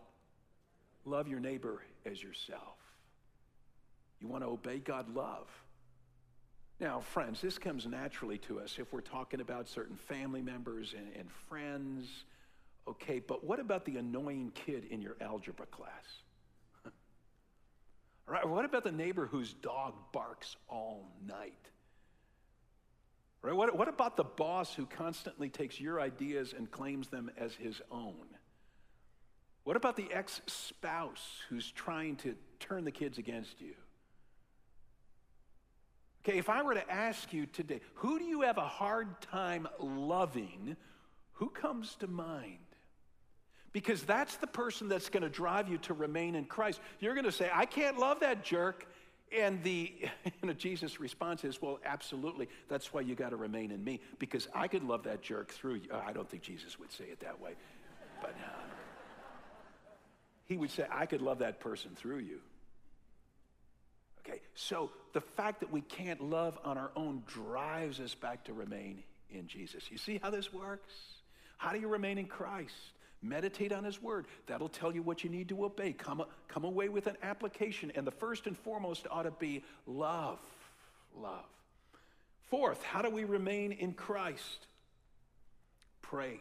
Love 1.06 1.28
your 1.28 1.40
neighbor 1.40 1.82
as 2.04 2.22
yourself. 2.22 2.83
Want 4.34 4.42
to 4.42 4.50
obey 4.50 4.80
God, 4.80 5.14
love. 5.14 5.46
Now, 6.80 6.98
friends, 6.98 7.40
this 7.40 7.56
comes 7.56 7.86
naturally 7.86 8.38
to 8.38 8.58
us 8.58 8.80
if 8.80 8.92
we're 8.92 9.00
talking 9.00 9.40
about 9.40 9.68
certain 9.68 9.94
family 9.94 10.42
members 10.42 10.92
and, 10.92 11.06
and 11.16 11.30
friends. 11.48 12.24
Okay, 12.88 13.20
but 13.20 13.44
what 13.44 13.60
about 13.60 13.84
the 13.84 13.96
annoying 13.96 14.50
kid 14.52 14.88
in 14.90 15.00
your 15.00 15.14
algebra 15.20 15.66
class? 15.66 15.92
right? 18.26 18.44
What 18.44 18.64
about 18.64 18.82
the 18.82 18.90
neighbor 18.90 19.26
whose 19.26 19.52
dog 19.52 19.94
barks 20.10 20.56
all 20.68 21.12
night? 21.24 21.68
Right? 23.40 23.54
What, 23.54 23.78
what 23.78 23.86
about 23.86 24.16
the 24.16 24.24
boss 24.24 24.74
who 24.74 24.84
constantly 24.86 25.48
takes 25.48 25.78
your 25.78 26.00
ideas 26.00 26.54
and 26.58 26.68
claims 26.68 27.06
them 27.06 27.30
as 27.38 27.54
his 27.54 27.80
own? 27.88 28.26
What 29.62 29.76
about 29.76 29.94
the 29.94 30.12
ex 30.12 30.42
spouse 30.48 31.40
who's 31.48 31.70
trying 31.70 32.16
to 32.16 32.34
turn 32.58 32.82
the 32.82 32.90
kids 32.90 33.18
against 33.18 33.60
you? 33.60 33.74
Okay, 36.26 36.38
if 36.38 36.48
I 36.48 36.62
were 36.62 36.74
to 36.74 36.90
ask 36.90 37.32
you 37.34 37.44
today, 37.44 37.80
who 37.94 38.18
do 38.18 38.24
you 38.24 38.42
have 38.42 38.56
a 38.56 38.62
hard 38.62 39.20
time 39.20 39.68
loving? 39.78 40.76
Who 41.34 41.50
comes 41.50 41.96
to 41.96 42.06
mind? 42.06 42.58
Because 43.72 44.04
that's 44.04 44.36
the 44.36 44.46
person 44.46 44.88
that's 44.88 45.10
going 45.10 45.22
to 45.22 45.28
drive 45.28 45.68
you 45.68 45.76
to 45.78 45.92
remain 45.92 46.34
in 46.34 46.46
Christ. 46.46 46.80
You're 47.00 47.14
going 47.14 47.26
to 47.26 47.32
say, 47.32 47.50
I 47.52 47.66
can't 47.66 47.98
love 47.98 48.20
that 48.20 48.42
jerk. 48.42 48.86
And 49.36 49.62
the 49.62 49.92
you 50.24 50.48
know, 50.48 50.54
Jesus 50.54 50.98
response 50.98 51.44
is, 51.44 51.60
Well, 51.60 51.78
absolutely. 51.84 52.48
That's 52.68 52.94
why 52.94 53.02
you 53.02 53.14
got 53.14 53.30
to 53.30 53.36
remain 53.36 53.70
in 53.70 53.84
me, 53.84 54.00
because 54.18 54.48
I 54.54 54.66
could 54.68 54.84
love 54.84 55.02
that 55.02 55.20
jerk 55.20 55.52
through 55.52 55.74
you. 55.74 55.90
I 55.92 56.12
don't 56.14 56.30
think 56.30 56.42
Jesus 56.42 56.78
would 56.78 56.92
say 56.92 57.04
it 57.04 57.20
that 57.20 57.38
way, 57.38 57.52
but 58.22 58.30
uh, 58.30 58.62
he 60.46 60.56
would 60.56 60.70
say, 60.70 60.86
I 60.90 61.04
could 61.04 61.20
love 61.20 61.40
that 61.40 61.60
person 61.60 61.90
through 61.96 62.20
you. 62.20 62.40
Okay, 64.26 64.40
so 64.54 64.90
the 65.12 65.20
fact 65.20 65.60
that 65.60 65.70
we 65.70 65.82
can't 65.82 66.22
love 66.22 66.58
on 66.64 66.78
our 66.78 66.90
own 66.96 67.22
drives 67.26 68.00
us 68.00 68.14
back 68.14 68.44
to 68.44 68.52
remain 68.52 69.02
in 69.30 69.46
Jesus. 69.46 69.90
You 69.90 69.98
see 69.98 70.18
how 70.22 70.30
this 70.30 70.52
works? 70.52 70.92
How 71.58 71.72
do 71.72 71.80
you 71.80 71.88
remain 71.88 72.18
in 72.18 72.26
Christ? 72.26 72.74
Meditate 73.22 73.72
on 73.72 73.84
His 73.84 74.02
Word. 74.02 74.26
That'll 74.46 74.68
tell 74.68 74.94
you 74.94 75.02
what 75.02 75.24
you 75.24 75.30
need 75.30 75.48
to 75.50 75.64
obey. 75.64 75.92
Come, 75.92 76.24
come 76.48 76.64
away 76.64 76.88
with 76.88 77.06
an 77.06 77.16
application. 77.22 77.92
And 77.94 78.06
the 78.06 78.12
first 78.12 78.46
and 78.46 78.56
foremost 78.56 79.06
ought 79.10 79.22
to 79.22 79.30
be 79.30 79.62
love. 79.86 80.38
Love. 81.16 81.44
Fourth, 82.50 82.82
how 82.82 83.02
do 83.02 83.10
we 83.10 83.24
remain 83.24 83.72
in 83.72 83.92
Christ? 83.92 84.66
Pray. 86.02 86.40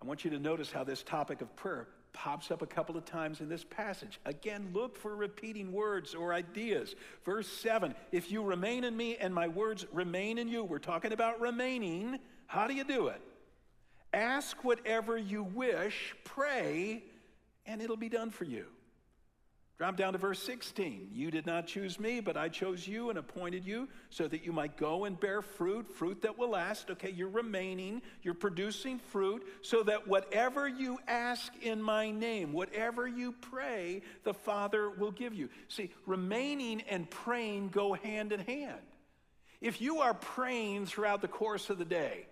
I 0.00 0.06
want 0.06 0.24
you 0.24 0.30
to 0.30 0.38
notice 0.38 0.70
how 0.70 0.84
this 0.84 1.02
topic 1.02 1.40
of 1.40 1.54
prayer 1.56 1.88
pops 2.12 2.50
up 2.50 2.62
a 2.62 2.66
couple 2.66 2.96
of 2.96 3.04
times 3.04 3.40
in 3.40 3.48
this 3.48 3.64
passage. 3.64 4.20
Again, 4.24 4.70
look 4.72 4.96
for 4.96 5.14
repeating 5.14 5.72
words 5.72 6.14
or 6.14 6.32
ideas. 6.32 6.94
Verse 7.24 7.48
7 7.48 7.94
If 8.12 8.30
you 8.30 8.42
remain 8.42 8.84
in 8.84 8.96
me 8.96 9.16
and 9.16 9.34
my 9.34 9.48
words 9.48 9.86
remain 9.92 10.38
in 10.38 10.48
you, 10.48 10.64
we're 10.64 10.78
talking 10.78 11.12
about 11.12 11.40
remaining. 11.40 12.18
How 12.46 12.66
do 12.66 12.74
you 12.74 12.84
do 12.84 13.08
it? 13.08 13.20
Ask 14.12 14.64
whatever 14.64 15.18
you 15.18 15.42
wish, 15.42 16.14
pray, 16.24 17.04
and 17.66 17.82
it'll 17.82 17.96
be 17.96 18.08
done 18.08 18.30
for 18.30 18.44
you. 18.44 18.66
Drop 19.78 19.96
down 19.96 20.12
to 20.12 20.18
verse 20.18 20.42
16. 20.42 21.10
You 21.12 21.30
did 21.30 21.46
not 21.46 21.68
choose 21.68 22.00
me, 22.00 22.18
but 22.18 22.36
I 22.36 22.48
chose 22.48 22.88
you 22.88 23.10
and 23.10 23.18
appointed 23.18 23.64
you 23.64 23.88
so 24.10 24.26
that 24.26 24.44
you 24.44 24.52
might 24.52 24.76
go 24.76 25.04
and 25.04 25.18
bear 25.18 25.40
fruit, 25.40 25.86
fruit 25.86 26.22
that 26.22 26.36
will 26.36 26.50
last. 26.50 26.90
Okay, 26.90 27.10
you're 27.10 27.28
remaining, 27.28 28.02
you're 28.22 28.34
producing 28.34 28.98
fruit, 28.98 29.46
so 29.62 29.84
that 29.84 30.08
whatever 30.08 30.66
you 30.66 30.98
ask 31.06 31.52
in 31.62 31.80
my 31.80 32.10
name, 32.10 32.52
whatever 32.52 33.06
you 33.06 33.30
pray, 33.30 34.02
the 34.24 34.34
Father 34.34 34.90
will 34.90 35.12
give 35.12 35.32
you. 35.32 35.48
See, 35.68 35.90
remaining 36.06 36.80
and 36.90 37.08
praying 37.08 37.68
go 37.68 37.94
hand 37.94 38.32
in 38.32 38.40
hand. 38.40 38.80
If 39.60 39.80
you 39.80 40.00
are 40.00 40.14
praying 40.14 40.86
throughout 40.86 41.20
the 41.22 41.28
course 41.28 41.70
of 41.70 41.78
the 41.78 41.84
day, 41.84 42.26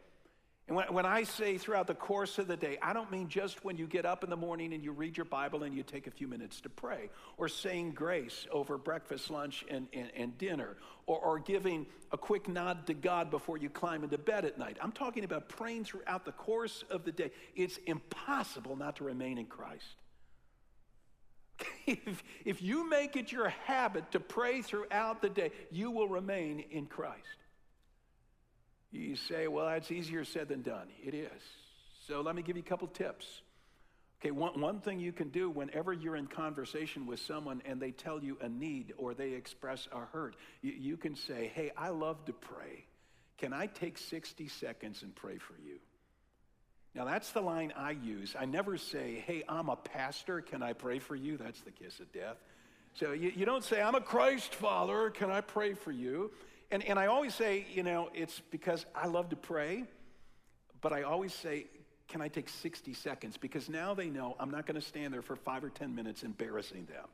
and 0.69 0.77
when, 0.77 0.93
when 0.93 1.07
I 1.07 1.23
say 1.23 1.59
throughout 1.59 1.87
the 1.87 1.95
course 1.95 2.39
of 2.39 2.49
the 2.49 2.57
day, 2.57 2.77
I 2.83 2.93
don't 2.93 3.11
mean 3.13 3.29
just 3.29 3.65
when 3.65 3.77
you 3.77 3.87
get 3.87 4.05
up 4.05 4.25
in 4.25 4.31
the 4.31 4.37
morning 4.37 4.75
and 4.75 4.83
you 4.83 4.91
read 4.91 5.17
your 5.17 5.25
Bible 5.27 5.63
and 5.63 5.73
you 5.73 5.85
take 5.85 6.09
a 6.09 6.11
few 6.11 6.27
minutes 6.27 6.61
to 6.63 6.69
pray, 6.69 7.09
or 7.37 7.49
saying 7.49 7.93
grace 7.93 8.49
over 8.51 8.77
breakfast, 8.77 9.31
lunch, 9.31 9.65
and, 9.71 9.87
and, 9.93 10.11
and 10.17 10.37
dinner, 10.39 10.77
or, 11.07 11.19
or 11.19 11.39
giving 11.39 11.87
a 12.11 12.19
quick 12.19 12.49
nod 12.49 12.85
to 12.89 12.95
God 12.95 13.31
before 13.31 13.59
you 13.59 13.71
climb 13.71 14.03
into 14.03 14.19
bed 14.19 14.45
at 14.45 14.59
night. 14.59 14.77
I'm 14.83 14.91
talking 14.91 15.23
about 15.23 15.49
praying 15.49 15.85
throughout 15.85 16.25
the 16.25 16.33
course 16.33 16.83
of 16.91 17.05
the 17.05 17.13
day. 17.13 17.31
It's 17.55 17.79
impossible 17.87 18.75
not 18.75 18.97
to 18.97 19.05
remain 19.05 19.39
in 19.39 19.47
Christ. 19.47 19.85
If, 21.87 22.25
if 22.45 22.63
you 22.63 22.91
make 22.91 23.15
it 23.15 23.31
your 23.31 23.49
habit 23.49 24.11
to 24.11 24.19
pray 24.19 24.61
throughout 24.61 25.23
the 25.23 25.29
day, 25.29 25.53
you 25.71 25.93
will 25.93 26.09
remain 26.09 26.65
in 26.73 26.87
Christ. 26.87 27.23
You 28.97 29.17
say, 29.17 29.49
well, 29.49 29.67
that's 29.67 29.91
easier 29.91 30.25
said 30.25 30.49
than 30.49 30.63
done. 30.63 30.89
It 31.05 31.15
is. 31.15 31.43
So 32.07 32.21
let 32.21 32.35
me 32.35 32.43
give 32.43 32.57
you 32.57 32.63
a 32.63 32.69
couple 32.69 32.89
tips. 32.89 33.43
Okay, 34.21 34.31
one, 34.31 34.61
one 34.61 34.81
thing 34.81 34.99
you 34.99 35.13
can 35.13 35.29
do 35.29 35.51
whenever 35.51 35.93
you're 35.93 36.17
in 36.17 36.27
conversation 36.27 37.07
with 37.07 37.21
someone 37.21 37.61
and 37.67 37.81
they 37.81 37.91
tell 37.91 38.23
you 38.23 38.39
a 38.41 38.49
need 38.49 38.95
or 38.97 39.13
they 39.13 39.33
express 39.33 39.89
a 39.93 40.01
hurt, 40.01 40.37
you, 40.63 40.73
you 40.73 40.97
can 40.97 41.15
say, 41.15 41.51
hey, 41.55 41.71
I 41.77 41.91
love 41.91 42.25
to 42.25 42.33
pray. 42.33 42.87
Can 43.39 43.53
I 43.53 43.67
take 43.67 43.99
60 43.99 44.49
seconds 44.49 45.03
and 45.03 45.15
pray 45.15 45.37
for 45.37 45.55
you? 45.63 45.79
Now, 46.95 47.05
that's 47.05 47.31
the 47.33 47.43
line 47.43 47.75
I 47.77 47.91
use. 47.91 48.35
I 48.39 48.47
never 48.47 48.79
say, 48.79 49.23
hey, 49.27 49.45
I'm 49.47 49.69
a 49.69 49.77
pastor. 49.77 50.41
Can 50.41 50.63
I 50.63 50.73
pray 50.73 50.99
for 50.99 51.15
you? 51.15 51.37
That's 51.37 51.61
the 51.61 51.71
kiss 51.71 52.01
of 52.01 52.11
death. 52.11 52.39
So 52.95 53.13
you, 53.13 53.31
you 53.37 53.45
don't 53.45 53.63
say, 53.63 53.83
I'm 53.83 53.95
a 53.95 54.01
Christ 54.01 54.55
follower. 54.55 55.11
Can 55.11 55.31
I 55.31 55.43
pray 55.43 55.75
for 55.75 55.93
you? 55.93 56.31
And, 56.71 56.85
and 56.85 56.99
I 56.99 57.07
always 57.07 57.35
say, 57.35 57.67
you 57.73 57.83
know, 57.83 58.11
it's 58.15 58.41
because 58.51 58.87
I 58.95 59.07
love 59.07 59.29
to 59.31 59.37
pray, 59.37 59.85
but 60.81 60.93
I 60.93 61.03
always 61.03 61.33
say, 61.33 61.67
can 62.09 62.21
I 62.21 62.29
take 62.29 62.49
60 62.49 62.93
seconds? 62.95 63.37
Because 63.37 63.69
now 63.69 63.95
they 63.95 64.09
know 64.09 64.37
I'm 64.39 64.51
not 64.51 64.67
going 64.67 64.81
to 64.81 64.87
stand 64.87 65.13
there 65.13 65.23
for 65.23 65.37
five 65.37 65.65
or 65.65 65.71
10 65.71 65.95
minutes 65.95 66.23
embarrassing 66.23 66.87
them. 66.87 67.07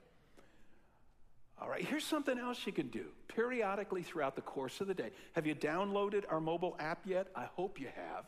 All 1.60 1.68
right, 1.68 1.84
here's 1.84 2.04
something 2.04 2.38
else 2.38 2.66
you 2.66 2.72
can 2.72 2.88
do 2.88 3.06
periodically 3.28 4.02
throughout 4.02 4.34
the 4.34 4.42
course 4.42 4.80
of 4.80 4.88
the 4.88 4.94
day. 4.94 5.10
Have 5.34 5.46
you 5.46 5.54
downloaded 5.54 6.24
our 6.28 6.40
mobile 6.40 6.76
app 6.80 7.06
yet? 7.06 7.28
I 7.36 7.44
hope 7.44 7.78
you 7.78 7.88
have. 7.94 8.24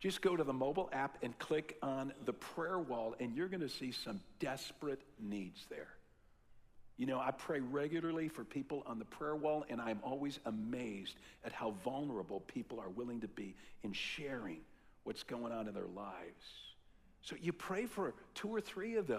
Just 0.00 0.20
go 0.20 0.36
to 0.36 0.42
the 0.42 0.52
mobile 0.52 0.90
app 0.92 1.16
and 1.22 1.38
click 1.38 1.78
on 1.80 2.12
the 2.24 2.32
prayer 2.32 2.80
wall, 2.80 3.14
and 3.20 3.36
you're 3.36 3.46
going 3.46 3.60
to 3.60 3.68
see 3.68 3.92
some 3.92 4.20
desperate 4.40 5.00
needs 5.20 5.64
there. 5.70 5.88
You 6.98 7.06
know, 7.06 7.18
I 7.18 7.30
pray 7.30 7.60
regularly 7.60 8.28
for 8.28 8.44
people 8.44 8.82
on 8.86 8.98
the 8.98 9.04
prayer 9.04 9.34
wall, 9.34 9.64
and 9.68 9.80
I'm 9.80 10.00
always 10.04 10.38
amazed 10.44 11.16
at 11.44 11.52
how 11.52 11.72
vulnerable 11.84 12.40
people 12.40 12.78
are 12.80 12.90
willing 12.90 13.20
to 13.20 13.28
be 13.28 13.56
in 13.82 13.92
sharing 13.92 14.60
what's 15.04 15.22
going 15.22 15.52
on 15.52 15.68
in 15.68 15.74
their 15.74 15.86
lives. 15.86 16.44
So 17.22 17.36
you 17.40 17.52
pray 17.52 17.86
for 17.86 18.14
two 18.34 18.48
or 18.48 18.60
three 18.60 18.96
of 18.96 19.06
those 19.06 19.18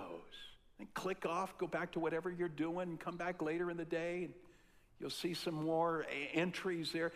and 0.80 0.94
click 0.94 1.26
off, 1.26 1.58
go 1.58 1.68
back 1.68 1.94
to 1.94 2.00
whatever 2.00 2.32
you're 2.32 2.48
doing, 2.48 2.90
and 2.90 3.00
come 3.00 3.18
back 3.18 3.42
later 3.42 3.72
in 3.72 3.78
the 3.78 3.86
day, 3.86 4.26
and 4.26 4.34
you'll 5.00 5.10
see 5.10 5.34
some 5.34 5.54
more 5.54 6.06
entries 6.34 6.92
there. 6.92 7.12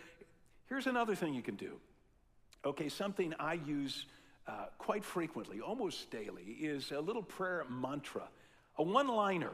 Here's 0.68 0.86
another 0.86 1.14
thing 1.14 1.34
you 1.34 1.42
can 1.42 1.56
do. 1.56 1.78
Okay, 2.64 2.88
something 2.88 3.34
I 3.38 3.54
use 3.54 4.06
uh, 4.46 4.66
quite 4.78 5.04
frequently, 5.04 5.60
almost 5.60 6.10
daily, 6.10 6.56
is 6.60 6.90
a 6.90 7.00
little 7.00 7.22
prayer 7.22 7.64
mantra, 7.70 8.28
a 8.76 8.82
one 8.82 9.08
liner 9.08 9.52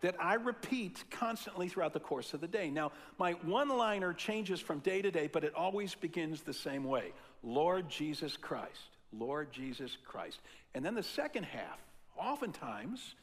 that 0.00 0.16
I 0.20 0.34
repeat 0.34 1.04
constantly 1.10 1.68
throughout 1.68 1.92
the 1.92 2.00
course 2.00 2.34
of 2.34 2.40
the 2.40 2.48
day. 2.48 2.70
Now, 2.70 2.92
my 3.18 3.32
one 3.32 3.68
liner 3.68 4.12
changes 4.12 4.60
from 4.60 4.80
day 4.80 5.02
to 5.02 5.10
day, 5.10 5.28
but 5.32 5.44
it 5.44 5.54
always 5.54 5.94
begins 5.94 6.42
the 6.42 6.52
same 6.52 6.84
way 6.84 7.12
Lord 7.42 7.88
Jesus 7.88 8.36
Christ, 8.36 8.90
Lord 9.12 9.52
Jesus 9.52 9.96
Christ. 10.04 10.40
And 10.74 10.84
then 10.84 10.94
the 10.94 11.02
second 11.02 11.44
half, 11.44 11.78
oftentimes, 12.16 13.14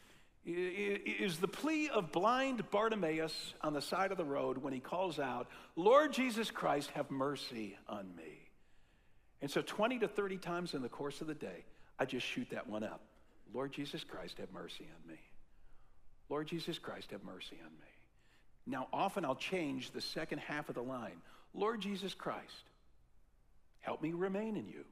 is 0.45 1.37
the 1.37 1.47
plea 1.47 1.89
of 1.89 2.11
blind 2.11 2.69
Bartimaeus 2.69 3.53
on 3.61 3.73
the 3.73 3.81
side 3.81 4.11
of 4.11 4.17
the 4.17 4.25
road 4.25 4.57
when 4.57 4.73
he 4.73 4.79
calls 4.79 5.19
out, 5.19 5.47
Lord 5.75 6.11
Jesus 6.11 6.51
Christ, 6.51 6.89
have 6.91 7.09
mercy 7.09 7.77
on 7.87 8.13
me. 8.17 8.49
And 9.41 9.49
so 9.49 9.61
20 9.61 9.99
to 9.99 10.07
30 10.07 10.37
times 10.37 10.73
in 10.73 10.81
the 10.81 10.89
course 10.89 11.21
of 11.21 11.27
the 11.27 11.33
day, 11.33 11.63
I 11.99 12.05
just 12.05 12.25
shoot 12.25 12.49
that 12.51 12.67
one 12.67 12.83
up. 12.83 13.01
Lord 13.53 13.71
Jesus 13.71 14.03
Christ, 14.03 14.37
have 14.39 14.51
mercy 14.51 14.85
on 14.85 15.11
me. 15.11 15.19
Lord 16.33 16.47
Jesus 16.47 16.79
Christ, 16.79 17.11
have 17.11 17.23
mercy 17.23 17.57
on 17.63 17.71
me. 17.73 17.91
Now, 18.65 18.87
often 18.91 19.23
I'll 19.23 19.35
change 19.35 19.91
the 19.91 20.01
second 20.01 20.39
half 20.39 20.67
of 20.67 20.73
the 20.73 20.81
line. 20.81 21.21
Lord 21.53 21.79
Jesus 21.79 22.15
Christ, 22.15 22.63
help 23.81 24.01
me 24.01 24.13
remain 24.13 24.57
in 24.57 24.67
you. 24.67 24.83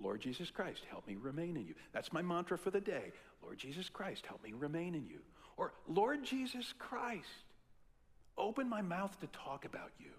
Lord 0.00 0.20
Jesus 0.20 0.50
Christ, 0.50 0.82
help 0.90 1.06
me 1.06 1.14
remain 1.14 1.56
in 1.56 1.64
you. 1.64 1.76
That's 1.92 2.12
my 2.12 2.22
mantra 2.22 2.58
for 2.58 2.72
the 2.72 2.80
day. 2.80 3.12
Lord 3.40 3.56
Jesus 3.56 3.88
Christ, 3.88 4.26
help 4.26 4.42
me 4.42 4.52
remain 4.52 4.96
in 4.96 5.06
you. 5.06 5.20
Or, 5.56 5.74
Lord 5.86 6.24
Jesus 6.24 6.74
Christ, 6.76 7.28
open 8.36 8.68
my 8.68 8.82
mouth 8.82 9.16
to 9.20 9.28
talk 9.28 9.64
about 9.64 9.92
you. 10.00 10.10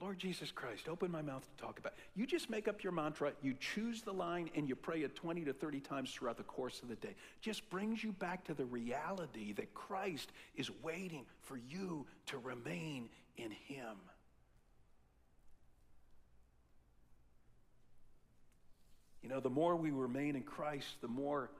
Lord 0.00 0.18
Jesus 0.18 0.52
Christ, 0.52 0.88
open 0.88 1.10
my 1.10 1.22
mouth 1.22 1.42
to 1.42 1.62
talk 1.62 1.78
about. 1.78 1.94
You 2.14 2.26
just 2.26 2.50
make 2.50 2.68
up 2.68 2.82
your 2.84 2.92
mantra, 2.92 3.32
you 3.42 3.54
choose 3.58 4.02
the 4.02 4.12
line, 4.12 4.50
and 4.54 4.68
you 4.68 4.76
pray 4.76 5.02
it 5.02 5.16
20 5.16 5.44
to 5.46 5.54
30 5.54 5.80
times 5.80 6.10
throughout 6.12 6.36
the 6.36 6.42
course 6.42 6.82
of 6.82 6.88
the 6.88 6.96
day. 6.96 7.14
Just 7.40 7.68
brings 7.70 8.04
you 8.04 8.12
back 8.12 8.44
to 8.44 8.54
the 8.54 8.66
reality 8.66 9.52
that 9.54 9.72
Christ 9.72 10.30
is 10.54 10.70
waiting 10.82 11.24
for 11.42 11.56
you 11.56 12.06
to 12.26 12.38
remain 12.38 13.08
in 13.38 13.50
Him. 13.50 13.96
You 19.22 19.30
know, 19.30 19.40
the 19.40 19.50
more 19.50 19.74
we 19.74 19.90
remain 19.90 20.36
in 20.36 20.42
Christ, 20.42 20.88
the 21.00 21.08
more 21.08 21.50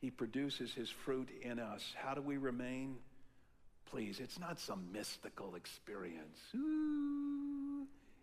he 0.00 0.10
produces 0.10 0.72
his 0.72 0.88
fruit 0.88 1.28
in 1.42 1.58
us. 1.58 1.92
How 1.96 2.14
do 2.14 2.22
we 2.22 2.36
remain? 2.36 2.96
Please, 3.90 4.20
it's 4.20 4.38
not 4.38 4.60
some 4.60 4.92
mystical 4.92 5.56
experience. 5.56 6.38
Ooh. 6.54 7.69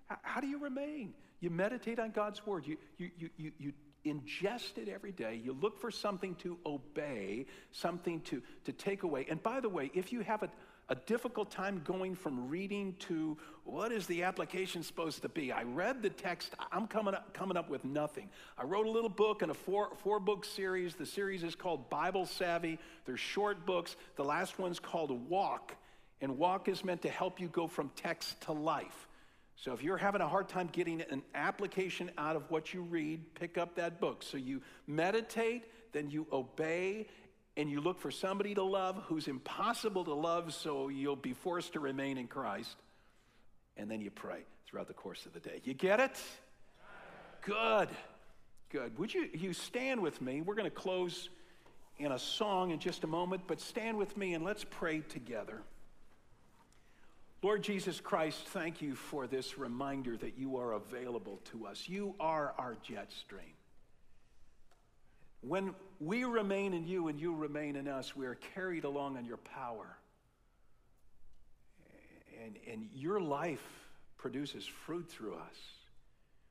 How, 0.08 0.42
do 0.42 0.48
you 0.48 0.60
remain? 0.60 1.14
You 1.40 1.50
meditate 1.50 2.00
on 2.00 2.12
God's 2.12 2.46
word. 2.46 2.66
You, 2.66 2.78
you, 2.98 3.12
you, 3.18 3.30
you, 3.38 3.52
you 3.60 3.74
ingest 4.06 4.78
it 4.78 4.88
every 4.88 5.12
day. 5.12 5.40
You 5.44 5.56
look 5.62 5.80
for 5.80 5.92
something 5.92 6.36
to 6.36 6.58
obey, 6.66 7.46
something 7.72 8.22
to, 8.22 8.42
to 8.66 8.72
take 8.72 9.04
away. 9.04 9.26
And 9.30 9.42
by 9.42 9.60
the 9.60 9.70
way, 9.70 9.92
if 9.94 10.14
you 10.14 10.22
have 10.22 10.44
a, 10.44 10.50
a 10.90 10.96
difficult 10.96 11.52
time 11.52 11.82
going 11.84 12.16
from 12.16 12.48
reading 12.48 12.96
to 13.00 13.38
what 13.66 13.92
is 13.92 14.08
the 14.08 14.24
application 14.24 14.82
supposed 14.82 15.22
to 15.24 15.30
be? 15.30 15.52
I 15.52 15.64
read 15.64 16.02
the 16.02 16.10
text, 16.10 16.56
I'm 16.72 16.88
coming 16.88 17.14
up, 17.14 17.34
coming 17.34 17.58
up 17.58 17.70
with 17.70 17.84
nothing. 17.84 18.30
I 18.58 18.64
wrote 18.64 18.86
a 18.86 18.90
little 18.90 19.10
book 19.10 19.42
and 19.42 19.52
a 19.52 19.56
four, 19.56 19.90
four 20.04 20.20
book 20.20 20.46
series. 20.46 20.96
The 20.96 21.06
series 21.06 21.44
is 21.44 21.56
called 21.56 21.90
Bible 21.90 22.26
Savvy. 22.26 22.80
They're 23.06 23.18
short 23.18 23.66
books. 23.66 23.96
The 24.16 24.24
last 24.24 24.58
one's 24.58 24.80
called 24.80 25.12
Walk, 25.30 25.76
and 26.22 26.38
Walk 26.38 26.70
is 26.70 26.84
meant 26.84 27.02
to 27.02 27.10
help 27.10 27.42
you 27.42 27.50
go 27.50 27.68
from 27.68 27.92
text 27.96 28.40
to 28.42 28.54
life. 28.54 29.07
So 29.58 29.74
if 29.74 29.82
you're 29.82 29.98
having 29.98 30.22
a 30.22 30.28
hard 30.28 30.48
time 30.48 30.70
getting 30.72 31.02
an 31.02 31.24
application 31.34 32.12
out 32.18 32.36
of 32.36 32.50
what 32.50 32.76
you 32.76 32.84
read, 32.84 33.34
pick 33.34 33.58
up 33.58 33.76
that 33.76 34.00
book. 34.00 34.22
So 34.22 34.38
you 34.38 34.62
meditate, 34.86 35.64
then 35.94 36.12
you 36.12 36.28
obey, 36.32 37.08
and 37.58 37.70
you 37.70 37.82
look 37.82 38.00
for 38.00 38.12
somebody 38.12 38.54
to 38.54 38.64
love 38.64 39.02
who's 39.08 39.28
impossible 39.28 40.06
to 40.06 40.14
love, 40.14 40.54
so 40.54 40.90
you'll 40.90 41.16
be 41.16 41.34
forced 41.34 41.74
to 41.74 41.80
remain 41.80 42.20
in 42.20 42.28
Christ. 42.28 42.78
And 43.78 43.90
then 43.90 44.00
you 44.00 44.12
pray 44.12 44.42
throughout 44.68 44.88
the 44.88 44.94
course 44.94 45.26
of 45.26 45.34
the 45.34 45.40
day. 45.40 45.60
You 45.64 45.74
get 45.74 46.00
it? 46.00 46.22
Good. 47.42 47.90
Good. 48.70 48.98
Would 49.00 49.12
you, 49.12 49.28
you 49.34 49.54
stand 49.54 50.02
with 50.02 50.22
me? 50.22 50.42
We're 50.42 50.56
going 50.56 50.70
to 50.70 50.76
close 50.76 51.30
in 51.98 52.12
a 52.12 52.20
song 52.20 52.70
in 52.70 52.80
just 52.80 53.04
a 53.04 53.08
moment, 53.08 53.42
but 53.48 53.60
stand 53.60 53.98
with 53.98 54.16
me 54.18 54.36
and 54.36 54.46
let's 54.46 54.64
pray 54.64 55.00
together. 55.00 55.64
Lord 57.44 57.62
Jesus 57.62 58.00
Christ, 58.00 58.48
thank 58.48 58.82
you 58.82 58.96
for 58.96 59.28
this 59.28 59.60
reminder 59.60 60.18
that 60.18 60.40
you 60.40 60.58
are 60.58 60.72
available 60.72 61.40
to 61.52 61.68
us. 61.68 61.88
You 61.88 62.16
are 62.20 62.56
our 62.58 62.76
jet 62.82 63.12
stream. 63.12 63.54
When 65.42 65.76
we 66.00 66.24
remain 66.24 66.74
in 66.74 66.88
you 66.88 67.10
and 67.10 67.20
you 67.20 67.36
remain 67.36 67.76
in 67.76 67.88
us, 67.88 68.16
we 68.16 68.26
are 68.26 68.36
carried 68.56 68.86
along 68.86 69.18
on 69.18 69.26
your 69.26 69.38
power. 69.38 69.98
And, 72.44 72.56
and 72.70 72.90
your 72.96 73.20
life 73.20 73.66
produces 74.18 74.66
fruit 74.66 75.08
through 75.08 75.36
us. 75.36 75.58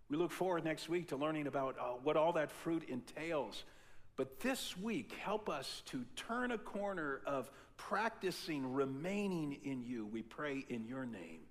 We 0.09 0.17
look 0.17 0.31
forward 0.31 0.65
next 0.65 0.89
week 0.89 1.09
to 1.09 1.17
learning 1.17 1.49
about 1.49 1.77
uh, 1.81 1.95
what 2.05 2.17
all 2.17 2.33
that 2.35 2.53
fruit 2.53 2.85
entails. 2.89 3.65
But 4.17 4.39
this 4.39 4.77
week, 4.77 5.13
help 5.21 5.49
us 5.49 5.83
to 5.87 6.05
turn 6.15 6.53
a 6.53 6.59
corner 6.59 7.23
of 7.27 7.51
practicing 7.77 8.73
remaining 8.73 9.59
in 9.65 9.83
you. 9.85 10.07
We 10.07 10.23
pray 10.23 10.65
in 10.69 10.87
your 10.87 11.07
name. 11.07 11.46